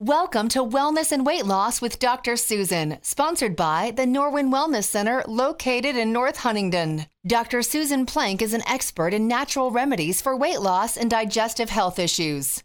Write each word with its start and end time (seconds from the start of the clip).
Welcome 0.00 0.48
to 0.50 0.60
Wellness 0.60 1.10
and 1.10 1.26
Weight 1.26 1.44
Loss 1.44 1.80
with 1.80 1.98
Dr. 1.98 2.36
Susan, 2.36 2.98
sponsored 3.02 3.56
by 3.56 3.90
the 3.90 4.04
Norwin 4.04 4.48
Wellness 4.48 4.84
Center 4.84 5.24
located 5.26 5.96
in 5.96 6.12
North 6.12 6.36
Huntingdon. 6.36 7.06
Dr. 7.26 7.62
Susan 7.62 8.06
Plank 8.06 8.40
is 8.40 8.54
an 8.54 8.62
expert 8.68 9.12
in 9.12 9.26
natural 9.26 9.72
remedies 9.72 10.22
for 10.22 10.36
weight 10.36 10.60
loss 10.60 10.96
and 10.96 11.10
digestive 11.10 11.70
health 11.70 11.98
issues. 11.98 12.62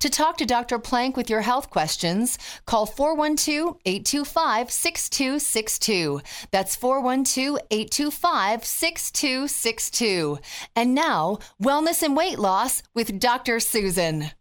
To 0.00 0.10
talk 0.10 0.36
to 0.38 0.44
Dr. 0.44 0.80
Plank 0.80 1.16
with 1.16 1.30
your 1.30 1.42
health 1.42 1.70
questions, 1.70 2.36
call 2.66 2.86
412 2.86 3.76
825 3.84 4.68
6262. 4.72 6.20
That's 6.50 6.74
412 6.74 7.58
825 7.70 8.64
6262. 8.64 10.38
And 10.74 10.96
now, 10.96 11.38
Wellness 11.62 12.02
and 12.02 12.16
Weight 12.16 12.40
Loss 12.40 12.82
with 12.92 13.20
Dr. 13.20 13.60
Susan. 13.60 14.32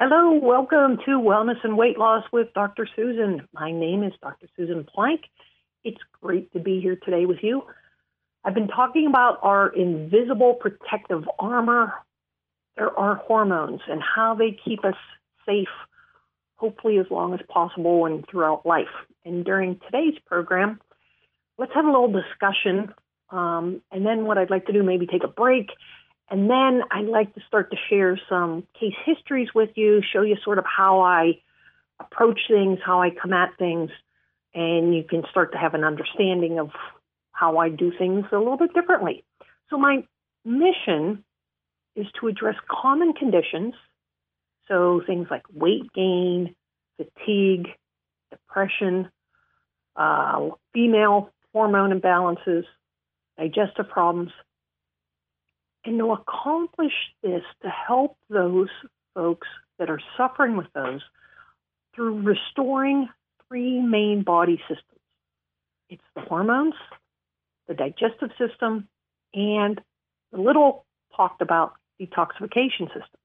Hello, 0.00 0.32
welcome 0.42 0.96
to 1.04 1.20
Wellness 1.20 1.62
and 1.62 1.78
Weight 1.78 1.96
Loss 1.96 2.24
with 2.32 2.52
Dr. 2.52 2.84
Susan. 2.96 3.46
My 3.52 3.70
name 3.70 4.02
is 4.02 4.12
Dr. 4.20 4.48
Susan 4.56 4.84
Plank. 4.92 5.20
It's 5.84 6.00
great 6.20 6.52
to 6.52 6.58
be 6.58 6.80
here 6.80 6.96
today 6.96 7.26
with 7.26 7.38
you. 7.42 7.62
I've 8.44 8.54
been 8.54 8.66
talking 8.66 9.06
about 9.06 9.38
our 9.42 9.68
invisible 9.68 10.54
protective 10.54 11.22
armor. 11.38 11.92
There 12.76 12.90
are 12.98 13.14
hormones 13.14 13.82
and 13.86 14.02
how 14.02 14.34
they 14.34 14.58
keep 14.64 14.84
us 14.84 14.96
safe, 15.46 15.68
hopefully 16.56 16.98
as 16.98 17.06
long 17.08 17.32
as 17.32 17.40
possible 17.48 18.04
and 18.06 18.24
throughout 18.28 18.66
life. 18.66 18.88
And 19.24 19.44
during 19.44 19.78
today's 19.78 20.18
program, 20.26 20.80
let's 21.56 21.72
have 21.72 21.84
a 21.84 21.92
little 21.92 22.10
discussion. 22.12 22.92
Um, 23.30 23.80
and 23.92 24.04
then 24.04 24.24
what 24.24 24.38
I'd 24.38 24.50
like 24.50 24.66
to 24.66 24.72
do, 24.72 24.82
maybe 24.82 25.06
take 25.06 25.22
a 25.22 25.28
break 25.28 25.68
and 26.30 26.48
then 26.48 26.82
I'd 26.90 27.06
like 27.06 27.34
to 27.34 27.40
start 27.46 27.70
to 27.70 27.76
share 27.88 28.18
some 28.28 28.66
case 28.78 28.94
histories 29.04 29.48
with 29.54 29.70
you, 29.74 30.00
show 30.12 30.22
you 30.22 30.36
sort 30.42 30.58
of 30.58 30.64
how 30.64 31.00
I 31.00 31.40
approach 32.00 32.40
things, 32.48 32.78
how 32.84 33.02
I 33.02 33.10
come 33.10 33.32
at 33.32 33.50
things, 33.58 33.90
and 34.54 34.94
you 34.94 35.04
can 35.04 35.24
start 35.30 35.52
to 35.52 35.58
have 35.58 35.74
an 35.74 35.84
understanding 35.84 36.58
of 36.58 36.70
how 37.32 37.58
I 37.58 37.68
do 37.68 37.92
things 37.96 38.24
a 38.32 38.38
little 38.38 38.56
bit 38.56 38.72
differently. 38.72 39.24
So, 39.70 39.78
my 39.78 40.04
mission 40.44 41.24
is 41.96 42.06
to 42.20 42.28
address 42.28 42.56
common 42.68 43.12
conditions, 43.12 43.74
so 44.68 45.02
things 45.06 45.28
like 45.30 45.42
weight 45.52 45.92
gain, 45.94 46.54
fatigue, 46.96 47.68
depression, 48.30 49.10
uh, 49.96 50.50
female 50.72 51.30
hormone 51.52 51.98
imbalances, 51.98 52.64
digestive 53.38 53.88
problems, 53.88 54.30
and 55.84 55.98
to 55.98 56.12
accomplish 56.12 56.92
this, 57.22 57.42
to 57.62 57.68
help 57.68 58.16
those 58.30 58.68
folks 59.14 59.48
that 59.78 59.90
are 59.90 60.00
suffering 60.16 60.56
with 60.56 60.72
those 60.74 61.02
through 61.94 62.22
restoring 62.22 63.08
three 63.48 63.80
main 63.80 64.22
body 64.22 64.58
systems 64.68 64.94
it's 65.94 66.02
the 66.14 66.22
hormones, 66.22 66.74
the 67.68 67.74
digestive 67.74 68.30
system, 68.38 68.88
and 69.32 69.80
the 70.32 70.40
little 70.40 70.84
talked 71.16 71.42
about 71.42 71.74
detoxification 72.00 72.88
system. 72.88 73.20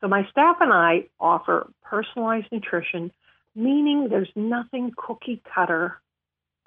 So, 0.00 0.08
my 0.08 0.26
staff 0.30 0.56
and 0.60 0.72
I 0.72 1.08
offer 1.20 1.70
personalized 1.82 2.46
nutrition, 2.50 3.12
meaning 3.54 4.08
there's 4.08 4.30
nothing 4.34 4.92
cookie 4.96 5.42
cutter 5.54 6.00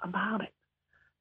about 0.00 0.42
it 0.42 0.52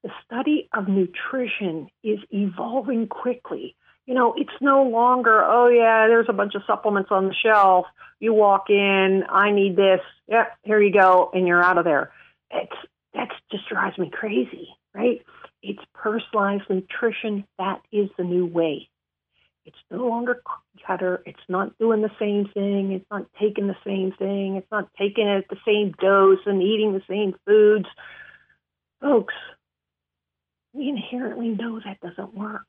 the 0.05 0.11
study 0.23 0.69
of 0.71 0.87
nutrition 0.87 1.89
is 2.03 2.19
evolving 2.29 3.07
quickly. 3.07 3.75
You 4.05 4.13
know, 4.13 4.35
it's 4.37 4.53
no 4.61 4.83
longer, 4.83 5.43
oh, 5.43 5.67
yeah, 5.67 6.05
there's 6.07 6.27
a 6.29 6.33
bunch 6.33 6.53
of 6.53 6.61
supplements 6.67 7.09
on 7.11 7.25
the 7.25 7.33
shelf. 7.33 7.87
You 8.19 8.31
walk 8.31 8.69
in, 8.69 9.23
I 9.27 9.51
need 9.51 9.75
this. 9.75 10.01
Yep, 10.27 10.57
here 10.61 10.79
you 10.79 10.93
go, 10.93 11.31
and 11.33 11.47
you're 11.47 11.63
out 11.63 11.79
of 11.79 11.85
there. 11.85 12.11
It's 12.51 12.75
that 13.15 13.29
just 13.51 13.67
drives 13.67 13.97
me 13.97 14.11
crazy, 14.13 14.67
right? 14.93 15.25
It's 15.63 15.81
personalized 15.95 16.69
nutrition. 16.69 17.43
That 17.57 17.81
is 17.91 18.09
the 18.15 18.25
new 18.25 18.45
way. 18.45 18.89
It's 19.65 19.75
no 19.89 20.05
longer 20.05 20.43
cutter. 20.85 21.23
It's 21.25 21.39
not 21.49 21.75
doing 21.79 22.03
the 22.03 22.11
same 22.19 22.47
thing. 22.53 22.91
It's 22.91 23.09
not 23.09 23.25
taking 23.41 23.65
the 23.65 23.77
same 23.83 24.11
thing. 24.11 24.57
It's 24.57 24.71
not 24.71 24.87
taking 24.99 25.27
it 25.27 25.37
at 25.37 25.49
the 25.49 25.57
same 25.65 25.95
dose 25.99 26.45
and 26.45 26.61
eating 26.61 26.93
the 26.93 27.01
same 27.09 27.33
foods. 27.47 27.87
Folks, 29.01 29.33
we 30.75 30.89
inherently 30.89 31.49
know 31.49 31.79
that 31.79 31.99
doesn't 32.01 32.35
work. 32.35 32.65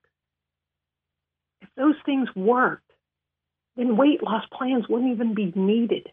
If 1.60 1.68
those 1.76 1.96
things 2.04 2.28
worked, 2.36 2.90
then 3.76 3.96
weight 3.96 4.22
loss 4.22 4.44
plans 4.52 4.84
wouldn't 4.88 5.12
even 5.12 5.34
be 5.34 5.52
needed. 5.54 6.08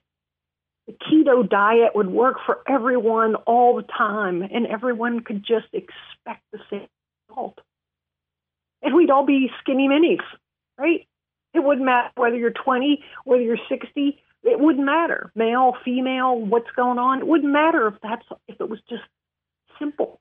The 0.88 0.94
keto 0.94 1.48
diet 1.48 1.96
would 1.96 2.10
work 2.10 2.38
for 2.46 2.60
everyone 2.68 3.36
all 3.36 3.76
the 3.76 3.84
time, 3.84 4.42
and 4.42 4.68
everyone 4.68 5.22
could 5.22 5.46
just 5.46 5.68
expect 5.72 6.42
the 6.52 6.60
same 6.70 6.88
result. 7.30 7.60
And 8.82 8.94
we'd 8.94 9.12
all 9.12 9.26
be 9.26 9.50
skinny 9.62 9.88
minis, 9.88 10.24
right? 10.78 11.08
It 11.54 11.64
wouldn't 11.64 11.86
matter 11.86 12.10
whether 12.16 12.36
you're 12.36 12.52
20, 12.52 13.02
whether 13.24 13.42
you're 13.42 13.58
60. 13.70 14.20
It 14.44 14.60
wouldn't 14.60 14.86
matter, 14.86 15.32
male, 15.36 15.74
female, 15.86 16.38
what's 16.38 16.72
going 16.76 16.98
on. 16.98 17.20
It 17.20 17.28
wouldn't 17.28 17.54
matter 17.54 17.88
if 17.88 17.94
that's 18.02 18.26
if 18.50 18.60
it 18.60 18.68
was 18.68 18.80
just 18.90 19.04
simple. 19.80 20.20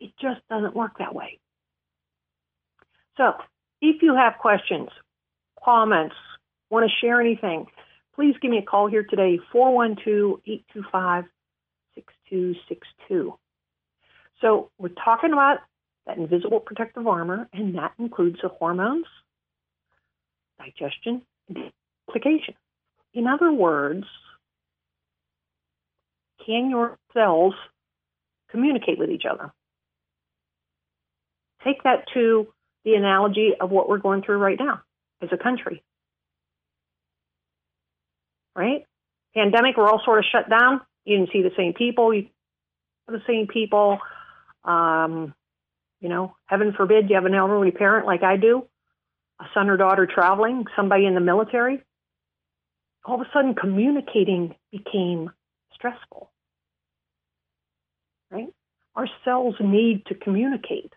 It 0.00 0.12
just 0.20 0.40
doesn't 0.48 0.74
work 0.74 0.98
that 0.98 1.14
way. 1.14 1.38
So, 3.16 3.34
if 3.82 4.02
you 4.02 4.14
have 4.16 4.34
questions, 4.40 4.88
comments, 5.62 6.14
want 6.70 6.88
to 6.88 7.06
share 7.06 7.20
anything, 7.20 7.66
please 8.14 8.34
give 8.40 8.50
me 8.50 8.58
a 8.58 8.62
call 8.62 8.88
here 8.88 9.04
today, 9.08 9.38
412 9.52 10.40
825 10.46 11.24
6262. 11.94 13.38
So, 14.40 14.70
we're 14.78 14.88
talking 14.88 15.32
about 15.32 15.58
that 16.06 16.16
invisible 16.16 16.60
protective 16.60 17.06
armor, 17.06 17.48
and 17.52 17.74
that 17.76 17.92
includes 17.98 18.38
the 18.42 18.48
hormones, 18.48 19.06
digestion, 20.58 21.22
and. 21.48 21.72
In 23.12 23.26
other 23.26 23.52
words, 23.52 24.04
can 26.44 26.70
your 26.70 26.98
cells 27.12 27.54
communicate 28.50 28.98
with 28.98 29.10
each 29.10 29.24
other? 29.30 29.52
Take 31.64 31.82
that 31.84 32.04
to 32.14 32.48
the 32.84 32.94
analogy 32.94 33.52
of 33.60 33.70
what 33.70 33.88
we're 33.88 33.98
going 33.98 34.22
through 34.22 34.38
right 34.38 34.58
now 34.58 34.80
as 35.22 35.28
a 35.32 35.36
country. 35.36 35.82
Right? 38.56 38.86
Pandemic, 39.34 39.76
we're 39.76 39.88
all 39.88 40.02
sort 40.04 40.18
of 40.18 40.24
shut 40.30 40.50
down. 40.50 40.80
You 41.04 41.18
didn't 41.18 41.32
see 41.32 41.42
the 41.42 41.52
same 41.56 41.72
people. 41.72 42.12
You 42.14 42.26
the 43.10 43.22
same 43.26 43.46
people. 43.46 43.98
Um, 44.64 45.34
you 46.00 46.08
know, 46.08 46.34
heaven 46.46 46.72
forbid 46.76 47.08
you 47.08 47.16
have 47.16 47.26
an 47.26 47.34
elderly 47.34 47.70
parent 47.70 48.06
like 48.06 48.22
I 48.22 48.36
do, 48.36 48.66
a 49.40 49.44
son 49.52 49.68
or 49.68 49.76
daughter 49.76 50.06
traveling, 50.12 50.64
somebody 50.76 51.06
in 51.06 51.14
the 51.14 51.20
military. 51.20 51.82
All 53.04 53.16
of 53.16 53.20
a 53.20 53.30
sudden, 53.32 53.54
communicating 53.54 54.54
became 54.70 55.30
stressful. 55.74 56.30
Right? 58.30 58.48
Our 58.94 59.08
cells 59.24 59.54
need 59.60 60.06
to 60.06 60.14
communicate 60.14 60.92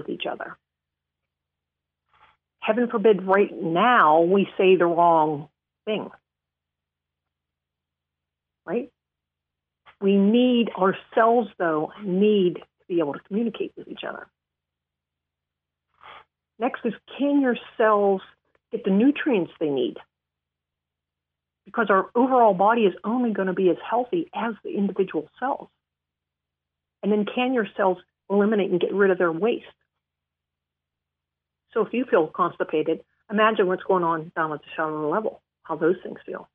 with 0.00 0.08
each 0.08 0.24
other. 0.30 0.56
Heaven 2.60 2.88
forbid, 2.88 3.22
right 3.22 3.50
now, 3.52 4.22
we 4.22 4.46
say 4.56 4.76
the 4.76 4.86
wrong 4.86 5.48
thing. 5.84 6.10
Right? 8.66 8.90
We 10.00 10.16
need, 10.16 10.70
ourselves, 10.70 11.48
though, 11.58 11.92
need 12.02 12.54
to 12.54 12.86
be 12.88 13.00
able 13.00 13.12
to 13.12 13.20
communicate 13.20 13.72
with 13.76 13.88
each 13.88 14.04
other. 14.08 14.26
Next 16.58 16.80
is 16.84 16.92
can 17.18 17.40
your 17.40 17.56
cells 17.76 18.20
get 18.70 18.84
the 18.84 18.90
nutrients 18.90 19.52
they 19.58 19.70
need? 19.70 19.96
Because 21.64 21.86
our 21.88 22.10
overall 22.14 22.54
body 22.54 22.82
is 22.82 22.94
only 23.04 23.32
going 23.32 23.48
to 23.48 23.54
be 23.54 23.70
as 23.70 23.76
healthy 23.88 24.30
as 24.34 24.54
the 24.62 24.70
individual 24.70 25.28
cells. 25.38 25.68
And 27.02 27.10
then 27.10 27.24
can 27.24 27.54
your 27.54 27.66
cells 27.76 27.98
eliminate 28.28 28.70
and 28.70 28.80
get 28.80 28.92
rid 28.92 29.10
of 29.10 29.18
their 29.18 29.32
waste? 29.32 29.66
So 31.72 31.82
if 31.82 31.92
you 31.92 32.04
feel 32.10 32.26
constipated, 32.26 33.00
imagine 33.30 33.66
what's 33.66 33.82
going 33.84 34.04
on 34.04 34.32
down 34.34 34.52
at 34.52 34.60
the 34.60 34.66
cellular 34.76 35.08
level, 35.08 35.40
how 35.62 35.76
those 35.76 35.96
things 36.02 36.18
feel. 36.26 36.48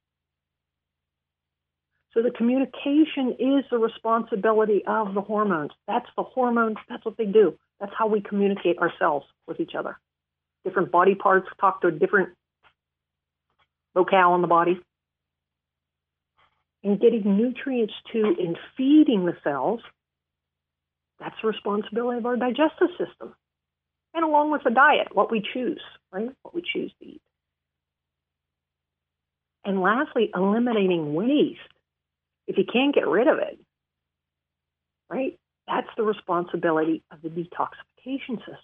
So 2.13 2.21
the 2.21 2.31
communication 2.31 3.35
is 3.39 3.65
the 3.69 3.77
responsibility 3.77 4.83
of 4.87 5.13
the 5.13 5.21
hormones. 5.21 5.71
That's 5.87 6.07
the 6.15 6.23
hormones, 6.23 6.77
that's 6.89 7.03
what 7.03 7.17
they 7.17 7.25
do. 7.25 7.57
That's 7.79 7.91
how 7.97 8.07
we 8.07 8.21
communicate 8.21 8.77
ourselves 8.79 9.25
with 9.47 9.59
each 9.59 9.73
other. 9.77 9.97
Different 10.63 10.91
body 10.91 11.15
parts 11.15 11.47
talk 11.59 11.81
to 11.81 11.87
a 11.87 11.91
different 11.91 12.29
locale 13.93 14.35
in 14.35 14.41
the 14.41 14.47
body. 14.47 14.79
And 16.83 16.99
getting 16.99 17.37
nutrients 17.37 17.93
to 18.13 18.35
and 18.39 18.57
feeding 18.77 19.25
the 19.25 19.35
cells, 19.43 19.81
that's 21.19 21.35
the 21.41 21.47
responsibility 21.47 22.19
of 22.19 22.25
our 22.25 22.37
digestive 22.37 22.89
system 22.97 23.33
and 24.15 24.23
along 24.23 24.51
with 24.51 24.63
the 24.63 24.71
diet, 24.71 25.09
what 25.13 25.29
we 25.29 25.43
choose, 25.53 25.81
right? 26.11 26.29
What 26.41 26.55
we 26.55 26.61
choose 26.61 26.91
to 26.99 27.05
eat. 27.05 27.21
And 29.65 29.81
lastly, 29.81 30.31
eliminating 30.33 31.13
waste. 31.13 31.59
If 32.47 32.57
you 32.57 32.63
can't 32.71 32.95
get 32.95 33.07
rid 33.07 33.27
of 33.27 33.39
it, 33.39 33.59
right? 35.09 35.37
That's 35.67 35.87
the 35.97 36.03
responsibility 36.03 37.03
of 37.11 37.21
the 37.21 37.29
detoxification 37.29 38.37
system. 38.37 38.55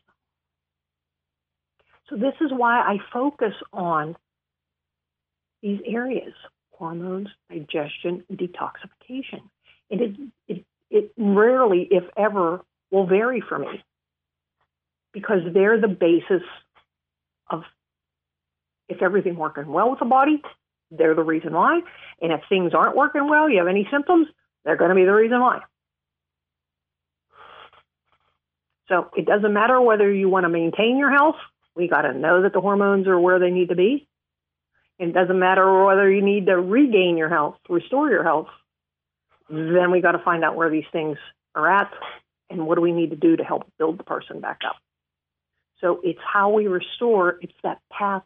So, 2.09 2.15
this 2.15 2.35
is 2.41 2.51
why 2.51 2.79
I 2.79 2.97
focus 3.11 3.53
on 3.73 4.15
these 5.61 5.79
areas 5.85 6.33
hormones, 6.73 7.27
digestion, 7.49 8.23
and 8.27 8.39
detoxification. 8.39 9.41
And 9.91 10.01
it, 10.01 10.15
it, 10.47 10.65
it 10.89 11.11
rarely, 11.15 11.87
if 11.91 12.03
ever, 12.17 12.61
will 12.89 13.05
vary 13.05 13.41
for 13.47 13.59
me 13.59 13.83
because 15.13 15.41
they're 15.53 15.79
the 15.79 15.87
basis 15.87 16.43
of 17.49 17.63
if 18.87 19.01
everything 19.01 19.35
working 19.35 19.67
well 19.67 19.89
with 19.89 19.99
the 19.99 20.05
body, 20.05 20.41
they're 20.91 21.15
the 21.15 21.23
reason 21.23 21.53
why. 21.53 21.81
And 22.21 22.31
if 22.31 22.41
things 22.49 22.73
aren't 22.73 22.95
working 22.95 23.29
well, 23.29 23.49
you 23.49 23.59
have 23.59 23.67
any 23.67 23.87
symptoms, 23.91 24.27
they're 24.65 24.77
going 24.77 24.89
to 24.89 24.95
be 24.95 25.05
the 25.05 25.13
reason 25.13 25.39
why. 25.39 25.61
So 28.89 29.09
it 29.15 29.25
doesn't 29.25 29.53
matter 29.53 29.79
whether 29.79 30.11
you 30.11 30.27
want 30.27 30.43
to 30.43 30.49
maintain 30.49 30.97
your 30.97 31.11
health, 31.11 31.37
we 31.75 31.87
got 31.87 32.01
to 32.01 32.13
know 32.13 32.41
that 32.41 32.51
the 32.51 32.59
hormones 32.59 33.07
are 33.07 33.19
where 33.19 33.39
they 33.39 33.49
need 33.49 33.69
to 33.69 33.75
be. 33.75 34.07
It 34.99 35.13
doesn't 35.13 35.39
matter 35.39 35.85
whether 35.85 36.11
you 36.11 36.21
need 36.21 36.47
to 36.47 36.59
regain 36.59 37.17
your 37.17 37.29
health, 37.29 37.55
restore 37.69 38.09
your 38.09 38.23
health. 38.23 38.47
Then 39.49 39.91
we 39.91 40.01
got 40.01 40.11
to 40.11 40.19
find 40.19 40.43
out 40.43 40.55
where 40.55 40.69
these 40.69 40.85
things 40.91 41.17
are 41.55 41.71
at 41.71 41.91
and 42.49 42.67
what 42.67 42.75
do 42.75 42.81
we 42.81 42.91
need 42.91 43.11
to 43.11 43.15
do 43.15 43.37
to 43.37 43.43
help 43.43 43.63
build 43.79 43.97
the 43.97 44.03
person 44.03 44.41
back 44.41 44.59
up. 44.67 44.75
So 45.81 45.99
it's 46.03 46.19
how 46.21 46.51
we 46.51 46.67
restore, 46.67 47.39
it's 47.41 47.53
that 47.63 47.79
path 47.91 48.23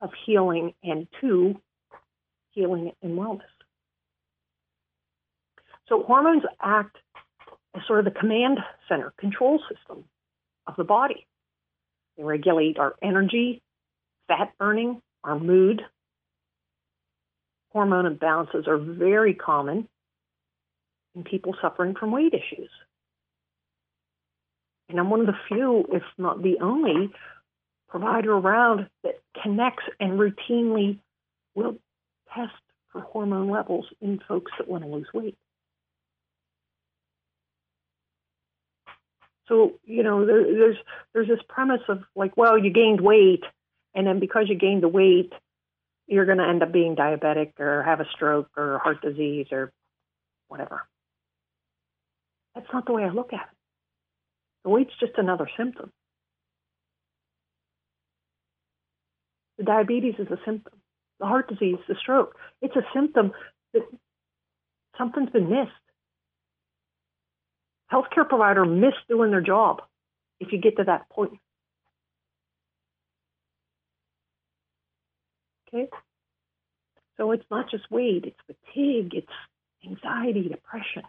of 0.00 0.10
healing 0.24 0.72
and 0.82 1.06
to 1.20 1.60
healing 2.52 2.92
and 3.02 3.18
wellness. 3.18 3.42
So 5.88 6.02
hormones 6.02 6.44
act 6.62 6.96
as 7.74 7.82
sort 7.86 7.98
of 7.98 8.04
the 8.04 8.18
command 8.18 8.58
center, 8.88 9.12
control 9.18 9.60
system 9.68 10.04
of 10.66 10.74
the 10.76 10.84
body. 10.84 11.26
They 12.16 12.22
regulate 12.22 12.78
our 12.78 12.94
energy, 13.02 13.62
fat 14.28 14.52
burning, 14.58 15.02
our 15.24 15.38
mood. 15.38 15.82
Hormone 17.72 18.16
imbalances 18.16 18.68
are 18.68 18.78
very 18.78 19.34
common 19.34 19.88
in 21.14 21.24
people 21.24 21.54
suffering 21.60 21.94
from 21.98 22.12
weight 22.12 22.34
issues. 22.34 22.70
And 24.88 24.98
I'm 24.98 25.10
one 25.10 25.20
of 25.20 25.26
the 25.26 25.36
few, 25.48 25.86
if 25.92 26.02
not 26.18 26.42
the 26.42 26.58
only, 26.60 27.10
provider 27.88 28.34
around 28.34 28.88
that 29.02 29.20
connects 29.42 29.84
and 30.00 30.18
routinely 30.18 30.98
will 31.54 31.76
test 32.34 32.52
for 32.90 33.00
hormone 33.00 33.50
levels 33.50 33.86
in 34.00 34.20
folks 34.26 34.52
that 34.58 34.68
want 34.68 34.84
to 34.84 34.90
lose 34.90 35.08
weight. 35.12 35.36
So 39.48 39.78
you 39.84 40.02
know, 40.02 40.24
there, 40.24 40.42
there's 40.42 40.76
there's 41.12 41.28
this 41.28 41.40
premise 41.48 41.82
of 41.88 42.02
like, 42.14 42.36
well, 42.36 42.56
you 42.56 42.72
gained 42.72 43.00
weight, 43.00 43.44
and 43.94 44.06
then 44.06 44.18
because 44.18 44.44
you 44.48 44.54
gained 44.56 44.82
the 44.82 44.88
weight, 44.88 45.32
you're 46.06 46.26
going 46.26 46.38
to 46.38 46.48
end 46.48 46.62
up 46.62 46.72
being 46.72 46.96
diabetic 46.96 47.58
or 47.58 47.82
have 47.82 48.00
a 48.00 48.06
stroke 48.14 48.50
or 48.56 48.78
heart 48.78 49.02
disease 49.02 49.46
or 49.52 49.72
whatever. 50.48 50.86
That's 52.54 52.66
not 52.72 52.86
the 52.86 52.92
way 52.92 53.04
I 53.04 53.08
look 53.08 53.32
at 53.32 53.40
it. 53.40 53.51
Oh, 54.64 54.68
the 54.68 54.70
weight's 54.70 54.92
just 55.00 55.12
another 55.16 55.48
symptom. 55.56 55.90
The 59.58 59.64
diabetes 59.64 60.14
is 60.18 60.28
a 60.28 60.38
symptom. 60.44 60.72
The 61.20 61.26
heart 61.26 61.48
disease, 61.48 61.78
the 61.88 61.94
stroke, 62.00 62.36
it's 62.60 62.74
a 62.74 62.82
symptom 62.94 63.32
that 63.74 63.82
something's 64.96 65.30
been 65.30 65.48
missed 65.48 65.70
healthcare 67.92 68.28
provider 68.28 68.64
missed 68.64 69.06
doing 69.08 69.30
their 69.30 69.40
job 69.40 69.82
if 70.40 70.52
you 70.52 70.58
get 70.58 70.76
to 70.78 70.84
that 70.84 71.08
point. 71.10 71.38
Okay? 75.68 75.88
So 77.16 77.30
it's 77.32 77.44
not 77.50 77.70
just 77.70 77.90
weight, 77.90 78.24
it's 78.24 78.40
fatigue, 78.46 79.12
it's 79.14 79.26
anxiety, 79.86 80.48
depression. 80.48 81.02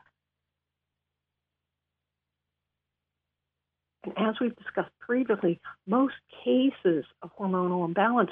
And 4.03 4.13
as 4.17 4.35
we've 4.41 4.55
discussed 4.55 4.91
previously, 4.99 5.59
most 5.87 6.15
cases 6.43 7.05
of 7.21 7.31
hormonal 7.39 7.85
imbalance, 7.85 8.31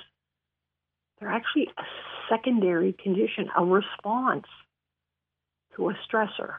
they're 1.19 1.29
actually 1.29 1.69
a 1.77 1.83
secondary 2.29 2.94
condition, 2.94 3.50
a 3.57 3.63
response 3.63 4.45
to 5.75 5.89
a 5.89 5.94
stressor 6.07 6.56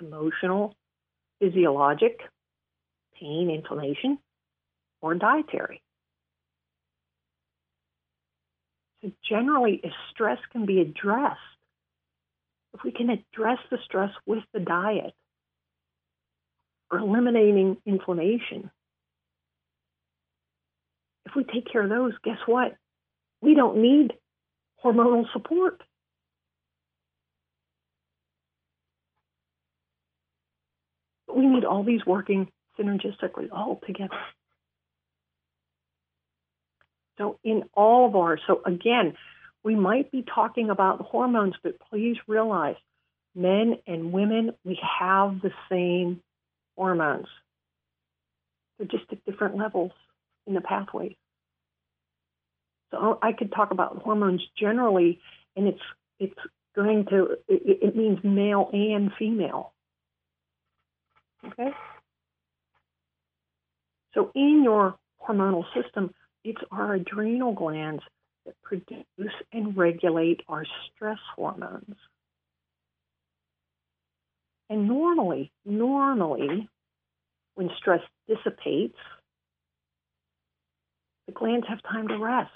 emotional, 0.00 0.74
physiologic, 1.40 2.20
pain, 3.18 3.50
inflammation, 3.50 4.18
or 5.00 5.14
dietary. 5.14 5.80
So, 9.02 9.10
generally, 9.26 9.80
if 9.82 9.92
stress 10.10 10.38
can 10.52 10.66
be 10.66 10.80
addressed, 10.80 11.40
if 12.74 12.82
we 12.84 12.92
can 12.92 13.08
address 13.08 13.58
the 13.70 13.78
stress 13.86 14.10
with 14.26 14.44
the 14.52 14.60
diet 14.60 15.14
or 16.90 16.98
eliminating 16.98 17.76
inflammation, 17.86 18.70
if 21.24 21.34
we 21.34 21.44
take 21.44 21.70
care 21.70 21.82
of 21.82 21.90
those, 21.90 22.12
guess 22.24 22.38
what? 22.46 22.76
We 23.42 23.54
don't 23.54 23.82
need 23.82 24.12
hormonal 24.84 25.24
support. 25.32 25.82
we 31.36 31.46
need 31.46 31.64
all 31.64 31.84
these 31.84 32.04
working 32.06 32.48
synergistically 32.78 33.48
all 33.52 33.80
together. 33.86 34.16
So, 37.18 37.38
in 37.44 37.64
all 37.74 38.06
of 38.06 38.16
ours, 38.16 38.40
so 38.46 38.62
again, 38.64 39.14
we 39.62 39.74
might 39.74 40.10
be 40.10 40.22
talking 40.22 40.70
about 40.70 41.00
hormones, 41.00 41.54
but 41.62 41.78
please 41.90 42.16
realize 42.26 42.76
men 43.34 43.76
and 43.86 44.12
women, 44.12 44.52
we 44.64 44.78
have 44.98 45.40
the 45.40 45.52
same 45.70 46.20
hormones. 46.76 47.26
They're 48.78 48.86
just 48.86 49.04
at 49.10 49.24
different 49.24 49.56
levels 49.56 49.92
in 50.46 50.54
the 50.54 50.60
pathways. 50.60 51.16
So 52.90 53.18
I 53.22 53.32
could 53.32 53.52
talk 53.52 53.70
about 53.70 54.02
hormones 54.02 54.42
generally, 54.58 55.20
and 55.56 55.66
it's 55.66 55.80
it's 56.20 56.38
going 56.74 57.06
to 57.06 57.36
it, 57.48 57.78
it 57.82 57.96
means 57.96 58.18
male 58.22 58.70
and 58.72 59.10
female. 59.18 59.72
Okay? 61.44 61.70
So, 64.14 64.30
in 64.34 64.62
your 64.64 64.96
hormonal 65.26 65.64
system, 65.74 66.14
it's 66.44 66.60
our 66.70 66.94
adrenal 66.94 67.52
glands 67.52 68.02
that 68.46 68.54
produce 68.62 69.04
and 69.52 69.76
regulate 69.76 70.40
our 70.48 70.64
stress 70.86 71.18
hormones. 71.34 71.96
And 74.68 74.88
normally, 74.88 75.52
normally, 75.64 76.68
when 77.54 77.70
stress 77.78 78.00
dissipates, 78.28 78.98
the 81.26 81.32
glands 81.32 81.66
have 81.68 81.82
time 81.82 82.08
to 82.08 82.18
rest, 82.18 82.50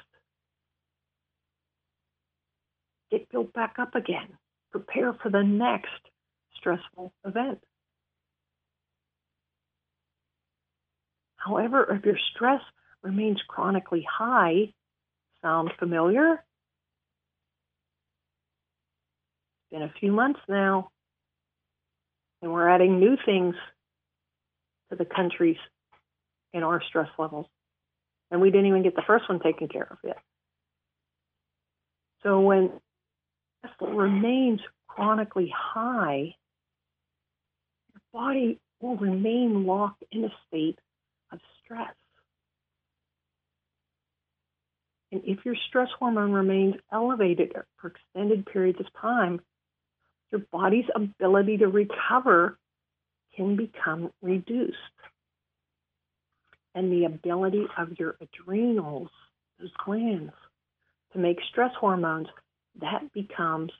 get 3.11 3.29
built 3.31 3.53
back 3.53 3.77
up 3.79 3.95
again, 3.95 4.29
prepare 4.71 5.13
for 5.23 5.31
the 5.31 5.43
next 5.43 5.89
stressful 6.57 7.13
event. 7.25 7.61
However, 11.37 11.95
if 11.95 12.05
your 12.05 12.19
stress 12.35 12.61
remains 13.03 13.41
chronically 13.49 14.07
high, 14.09 14.73
sound 15.43 15.71
familiar? 15.79 16.35
It's 19.63 19.71
been 19.73 19.83
a 19.83 19.93
few 19.99 20.13
months 20.13 20.41
now, 20.49 20.91
and 22.43 22.53
we're 22.53 22.69
adding 22.69 22.99
new 22.99 23.17
things 23.25 23.55
to 24.91 24.97
the 24.97 25.05
countries 25.05 25.59
in 26.53 26.63
our 26.63 26.83
stress 26.83 27.09
levels. 27.19 27.47
And 28.31 28.41
we 28.41 28.51
didn't 28.51 28.67
even 28.67 28.83
get 28.83 28.95
the 28.95 29.03
first 29.07 29.29
one 29.29 29.41
taken 29.41 29.69
care 29.69 29.89
of 29.91 29.99
yet. 30.05 30.19
So 32.23 32.41
when 32.41 32.71
stress 33.59 33.91
remains 33.93 34.61
chronically 34.87 35.53
high, 35.57 36.35
your 37.93 38.03
body 38.13 38.59
will 38.81 38.97
remain 38.97 39.67
locked 39.67 40.05
in 40.11 40.25
a 40.25 40.33
state 40.49 40.79
of 41.33 41.41
stress. 41.65 41.95
And 45.13 45.23
if 45.25 45.45
your 45.45 45.57
stress 45.69 45.89
hormone 45.99 46.33
remains 46.33 46.77
elevated 46.93 47.53
for 47.79 47.89
extended 47.89 48.47
periods 48.47 48.79
of 48.79 48.87
time, 49.01 49.41
your 50.31 50.43
body's 50.53 50.87
ability 50.95 51.59
to 51.59 51.69
recover 51.69 52.59
can 53.37 53.57
become 53.57 54.11
reduced. 54.23 54.77
And 56.75 56.93
the 56.93 57.05
ability 57.05 57.67
of 57.77 57.99
your 57.99 58.17
adrenals, 58.21 59.09
those 59.59 59.73
glands, 59.85 60.33
to 61.13 61.19
make 61.19 61.39
stress 61.49 61.73
hormones, 61.79 62.29
that 62.81 63.13
becomes 63.13 63.73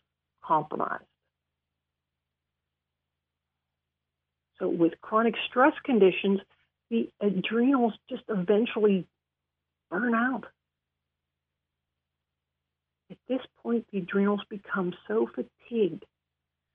compromised. 0.45 1.05
So, 4.59 4.69
with 4.69 5.01
chronic 5.01 5.35
stress 5.49 5.73
conditions, 5.85 6.41
the 6.91 7.09
adrenals 7.21 7.95
just 8.09 8.25
eventually 8.29 9.07
burn 9.91 10.15
out. 10.15 10.45
At 13.11 13.17
this 13.29 13.41
point, 13.63 13.87
the 13.91 13.99
adrenals 13.99 14.43
become 14.49 14.93
so 15.09 15.29
fatigued 15.35 16.05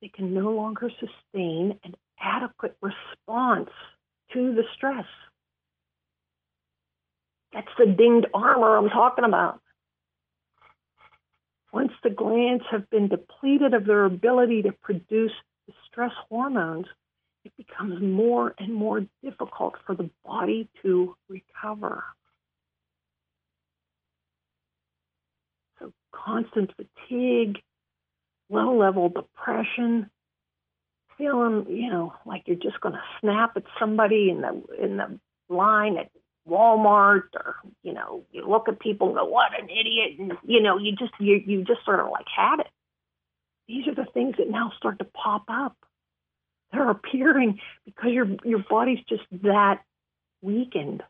they 0.05 0.09
can 0.09 0.35
no 0.35 0.51
longer 0.51 0.91
sustain 0.99 1.79
an 1.83 1.95
adequate 2.21 2.77
response 2.79 3.71
to 4.31 4.53
the 4.53 4.61
stress. 4.75 5.05
That's 7.51 7.67
the 7.79 7.87
dinged 7.87 8.27
armor 8.31 8.77
I'm 8.77 8.89
talking 8.89 9.25
about. 9.25 9.61
Once 11.73 11.91
the 12.03 12.11
glands 12.11 12.63
have 12.69 12.87
been 12.91 13.07
depleted 13.07 13.73
of 13.73 13.87
their 13.87 14.05
ability 14.05 14.61
to 14.61 14.73
produce 14.73 15.31
the 15.65 15.73
stress 15.87 16.11
hormones, 16.29 16.85
it 17.43 17.53
becomes 17.57 17.99
more 17.99 18.53
and 18.59 18.75
more 18.75 19.07
difficult 19.23 19.73
for 19.87 19.95
the 19.95 20.11
body 20.23 20.69
to 20.83 21.15
recover. 21.29 22.03
So, 25.79 25.91
constant 26.11 26.71
fatigue, 26.75 27.57
low 28.49 28.77
level 28.77 29.09
depression, 29.09 30.09
feeling, 31.17 31.65
you 31.69 31.89
know, 31.89 32.13
like 32.25 32.43
you're 32.45 32.57
just 32.57 32.79
going 32.81 32.93
to 32.93 33.01
snap 33.21 33.53
at 33.55 33.63
somebody 33.79 34.29
in 34.29 34.41
the 34.41 34.61
in 34.81 34.97
the 34.97 35.19
line 35.49 35.97
at 35.97 36.09
Walmart 36.47 37.23
or 37.33 37.55
you 37.81 37.93
know 37.93 38.23
you 38.31 38.47
look 38.47 38.67
at 38.67 38.79
people 38.79 39.07
and 39.07 39.17
go 39.17 39.25
what 39.25 39.59
an 39.59 39.69
idiot 39.69 40.19
and 40.19 40.33
you 40.45 40.61
know 40.61 40.77
you 40.77 40.95
just 40.95 41.13
you 41.19 41.41
you 41.43 41.63
just 41.63 41.83
sort 41.85 41.99
of 41.99 42.07
like 42.11 42.27
had 42.35 42.59
it. 42.59 42.67
These 43.67 43.87
are 43.87 43.95
the 43.95 44.05
things 44.13 44.35
that 44.37 44.49
now 44.49 44.71
start 44.77 44.99
to 44.99 45.05
pop 45.05 45.45
up. 45.49 45.75
They're 46.71 46.89
appearing 46.89 47.59
because 47.85 48.11
your 48.11 48.27
your 48.43 48.63
body's 48.69 49.03
just 49.09 49.23
that 49.43 49.81
weakened 50.41 51.01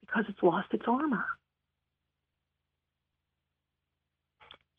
because 0.00 0.24
it's 0.28 0.42
lost 0.42 0.68
its 0.72 0.84
armor 0.88 1.24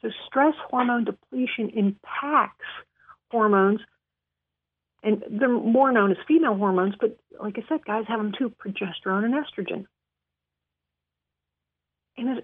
so 0.06 0.12
stress 0.28 0.54
hormone 0.70 1.06
depletion 1.06 1.70
impacts 1.70 2.66
hormones 3.32 3.80
and 5.04 5.24
they're 5.30 5.50
more 5.50 5.92
known 5.92 6.12
as 6.12 6.18
female 6.28 6.56
hormones, 6.56 6.96
but 7.00 7.18
like 7.40 7.58
I 7.58 7.64
said, 7.70 7.86
guys 7.86 8.06
have 8.08 8.18
them 8.18 8.32
too 8.38 8.50
progesterone 8.50 9.24
and 9.24 9.36
estrogen. 9.36 9.86
And 12.18 12.42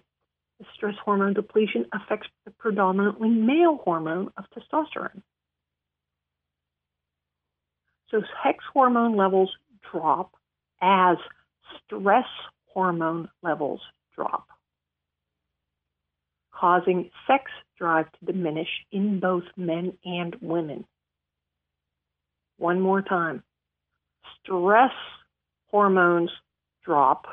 stress 0.75 0.93
hormone 1.03 1.33
depletion 1.33 1.85
affects 1.91 2.27
the 2.45 2.51
predominantly 2.51 3.29
male 3.29 3.79
hormone 3.83 4.31
of 4.37 4.45
testosterone. 4.55 5.23
So, 8.11 8.21
sex 8.43 8.63
hormone 8.73 9.15
levels 9.15 9.49
drop 9.91 10.33
as 10.81 11.17
stress 11.85 12.25
hormone 12.73 13.29
levels 13.41 13.81
drop, 14.15 14.47
causing 16.61 17.09
sex 17.25 17.45
drive 17.75 18.05
to 18.11 18.25
diminish 18.31 18.67
in 18.91 19.19
both 19.19 19.43
men 19.57 19.93
and 20.05 20.35
women. 20.41 20.85
One 22.57 22.79
more 22.79 23.01
time. 23.01 23.41
Stress 24.43 24.91
hormones 25.71 26.29
drop. 26.85 27.25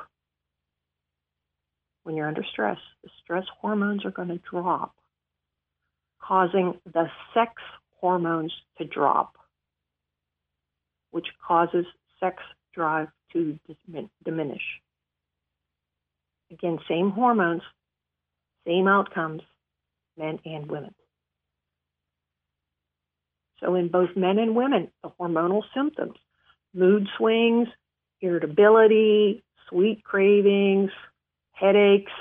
When 2.04 2.16
you're 2.16 2.26
under 2.26 2.44
stress, 2.50 2.78
the 3.04 3.11
stress 3.23 3.44
hormones 3.61 4.06
are 4.06 4.11
going 4.11 4.28
to 4.28 4.40
drop, 4.50 4.94
causing 6.23 6.80
the 6.90 7.11
sex 7.35 7.52
hormones 8.00 8.54
to 8.78 8.85
drop, 8.87 9.37
which 11.11 11.26
causes 11.47 11.85
sex 12.18 12.42
drive 12.75 13.08
to 13.35 13.58
diminish. 14.25 14.62
Again, 16.50 16.78
same 16.88 17.11
hormones, 17.11 17.61
same 18.69 18.87
outcomes, 18.87 19.43
men 20.19 20.39
and 20.45 20.71
women. 20.71 20.95
So, 23.61 23.75
in 23.75 23.89
both 23.89 24.11
men 24.15 24.39
and 24.39 24.55
women, 24.55 24.91
the 25.03 25.11
hormonal 25.19 25.63
symptoms, 25.75 26.15
mood 26.75 27.09
swings, 27.17 27.69
irritability, 28.21 29.43
sweet 29.69 30.05
cravings, 30.05 30.91
headaches, 31.53 32.13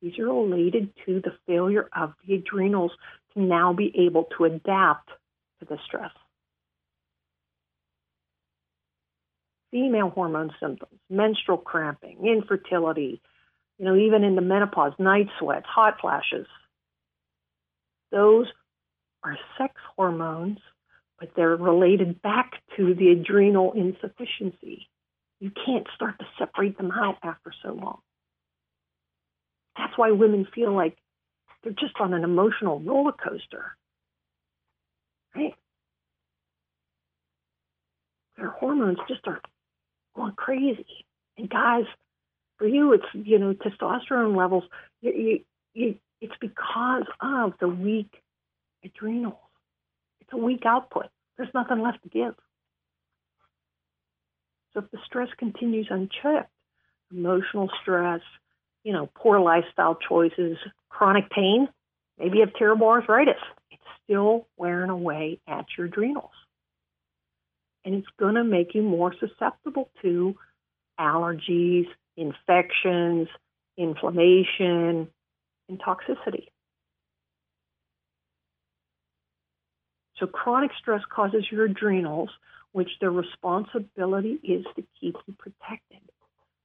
these 0.00 0.18
are 0.18 0.26
related 0.26 0.92
to 1.04 1.20
the 1.20 1.32
failure 1.46 1.88
of 1.94 2.14
the 2.26 2.34
adrenals 2.34 2.92
to 3.34 3.42
now 3.42 3.74
be 3.74 3.92
able 4.06 4.28
to 4.36 4.44
adapt 4.44 5.10
to 5.58 5.66
the 5.66 5.78
stress. 5.84 6.12
Female 9.70 10.08
hormone 10.08 10.50
symptoms, 10.58 10.98
menstrual 11.10 11.58
cramping, 11.58 12.26
infertility, 12.26 13.20
you 13.80 13.86
know, 13.86 13.96
even 13.96 14.24
in 14.24 14.34
the 14.34 14.42
menopause, 14.42 14.92
night 14.98 15.28
sweats, 15.38 15.64
hot 15.66 16.02
flashes. 16.02 16.46
Those 18.12 18.46
are 19.24 19.38
sex 19.56 19.72
hormones, 19.96 20.58
but 21.18 21.30
they're 21.34 21.56
related 21.56 22.20
back 22.20 22.52
to 22.76 22.94
the 22.94 23.08
adrenal 23.08 23.72
insufficiency. 23.72 24.86
You 25.40 25.50
can't 25.64 25.86
start 25.94 26.18
to 26.18 26.26
separate 26.38 26.76
them 26.76 26.90
out 26.90 27.16
after 27.22 27.54
so 27.62 27.72
long. 27.72 28.00
That's 29.78 29.96
why 29.96 30.10
women 30.10 30.46
feel 30.54 30.74
like 30.74 30.98
they're 31.64 31.72
just 31.72 31.96
on 32.00 32.12
an 32.12 32.22
emotional 32.22 32.80
roller 32.80 33.12
coaster. 33.12 33.78
Right? 35.34 35.54
Their 38.36 38.50
hormones 38.50 38.98
just 39.08 39.26
are 39.26 39.40
going 40.14 40.32
crazy. 40.32 41.06
And 41.38 41.48
guys, 41.48 41.86
for 42.60 42.68
you, 42.68 42.92
it's 42.92 43.06
you 43.14 43.38
know 43.38 43.54
testosterone 43.54 44.36
levels. 44.36 44.64
You, 45.00 45.12
you, 45.12 45.40
you, 45.72 45.94
it's 46.20 46.34
because 46.40 47.06
of 47.20 47.54
the 47.58 47.68
weak 47.68 48.22
adrenals. 48.84 49.34
It's 50.20 50.30
a 50.32 50.36
weak 50.36 50.66
output. 50.66 51.06
There's 51.38 51.48
nothing 51.54 51.80
left 51.80 52.02
to 52.02 52.10
give. 52.10 52.34
So 54.74 54.80
if 54.80 54.90
the 54.90 54.98
stress 55.06 55.28
continues 55.38 55.88
unchecked, 55.90 56.52
emotional 57.10 57.70
stress, 57.80 58.20
you 58.84 58.92
know, 58.92 59.08
poor 59.14 59.40
lifestyle 59.40 59.96
choices, 59.96 60.58
chronic 60.90 61.30
pain, 61.30 61.66
maybe 62.18 62.38
you 62.38 62.44
have 62.44 62.54
terrible 62.54 62.88
arthritis, 62.88 63.40
it's 63.70 63.82
still 64.04 64.46
wearing 64.58 64.90
away 64.90 65.40
at 65.48 65.64
your 65.78 65.86
adrenals. 65.86 66.30
And 67.86 67.94
it's 67.94 68.08
going 68.18 68.34
to 68.34 68.44
make 68.44 68.74
you 68.74 68.82
more 68.82 69.14
susceptible 69.18 69.88
to 70.02 70.36
allergies, 71.00 71.86
infections, 72.20 73.28
inflammation, 73.78 75.08
and 75.68 75.80
toxicity. 75.80 76.48
So 80.18 80.26
chronic 80.26 80.70
stress 80.78 81.00
causes 81.10 81.46
your 81.50 81.64
adrenals, 81.64 82.28
which 82.72 82.90
their 83.00 83.10
responsibility 83.10 84.38
is 84.44 84.66
to 84.76 84.84
keep 85.00 85.16
you 85.26 85.34
protected. 85.38 86.00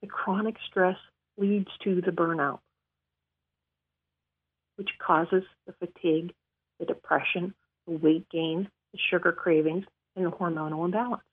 The 0.01 0.07
chronic 0.07 0.55
stress 0.69 0.97
leads 1.37 1.69
to 1.83 2.01
the 2.01 2.11
burnout, 2.11 2.59
which 4.75 4.89
causes 4.99 5.43
the 5.65 5.73
fatigue, 5.73 6.33
the 6.79 6.85
depression, 6.85 7.53
the 7.87 7.93
weight 7.93 8.27
gain, 8.29 8.69
the 8.91 8.99
sugar 9.09 9.31
cravings, 9.31 9.85
and 10.17 10.25
the 10.25 10.31
hormonal 10.31 10.83
imbalance. 10.83 11.23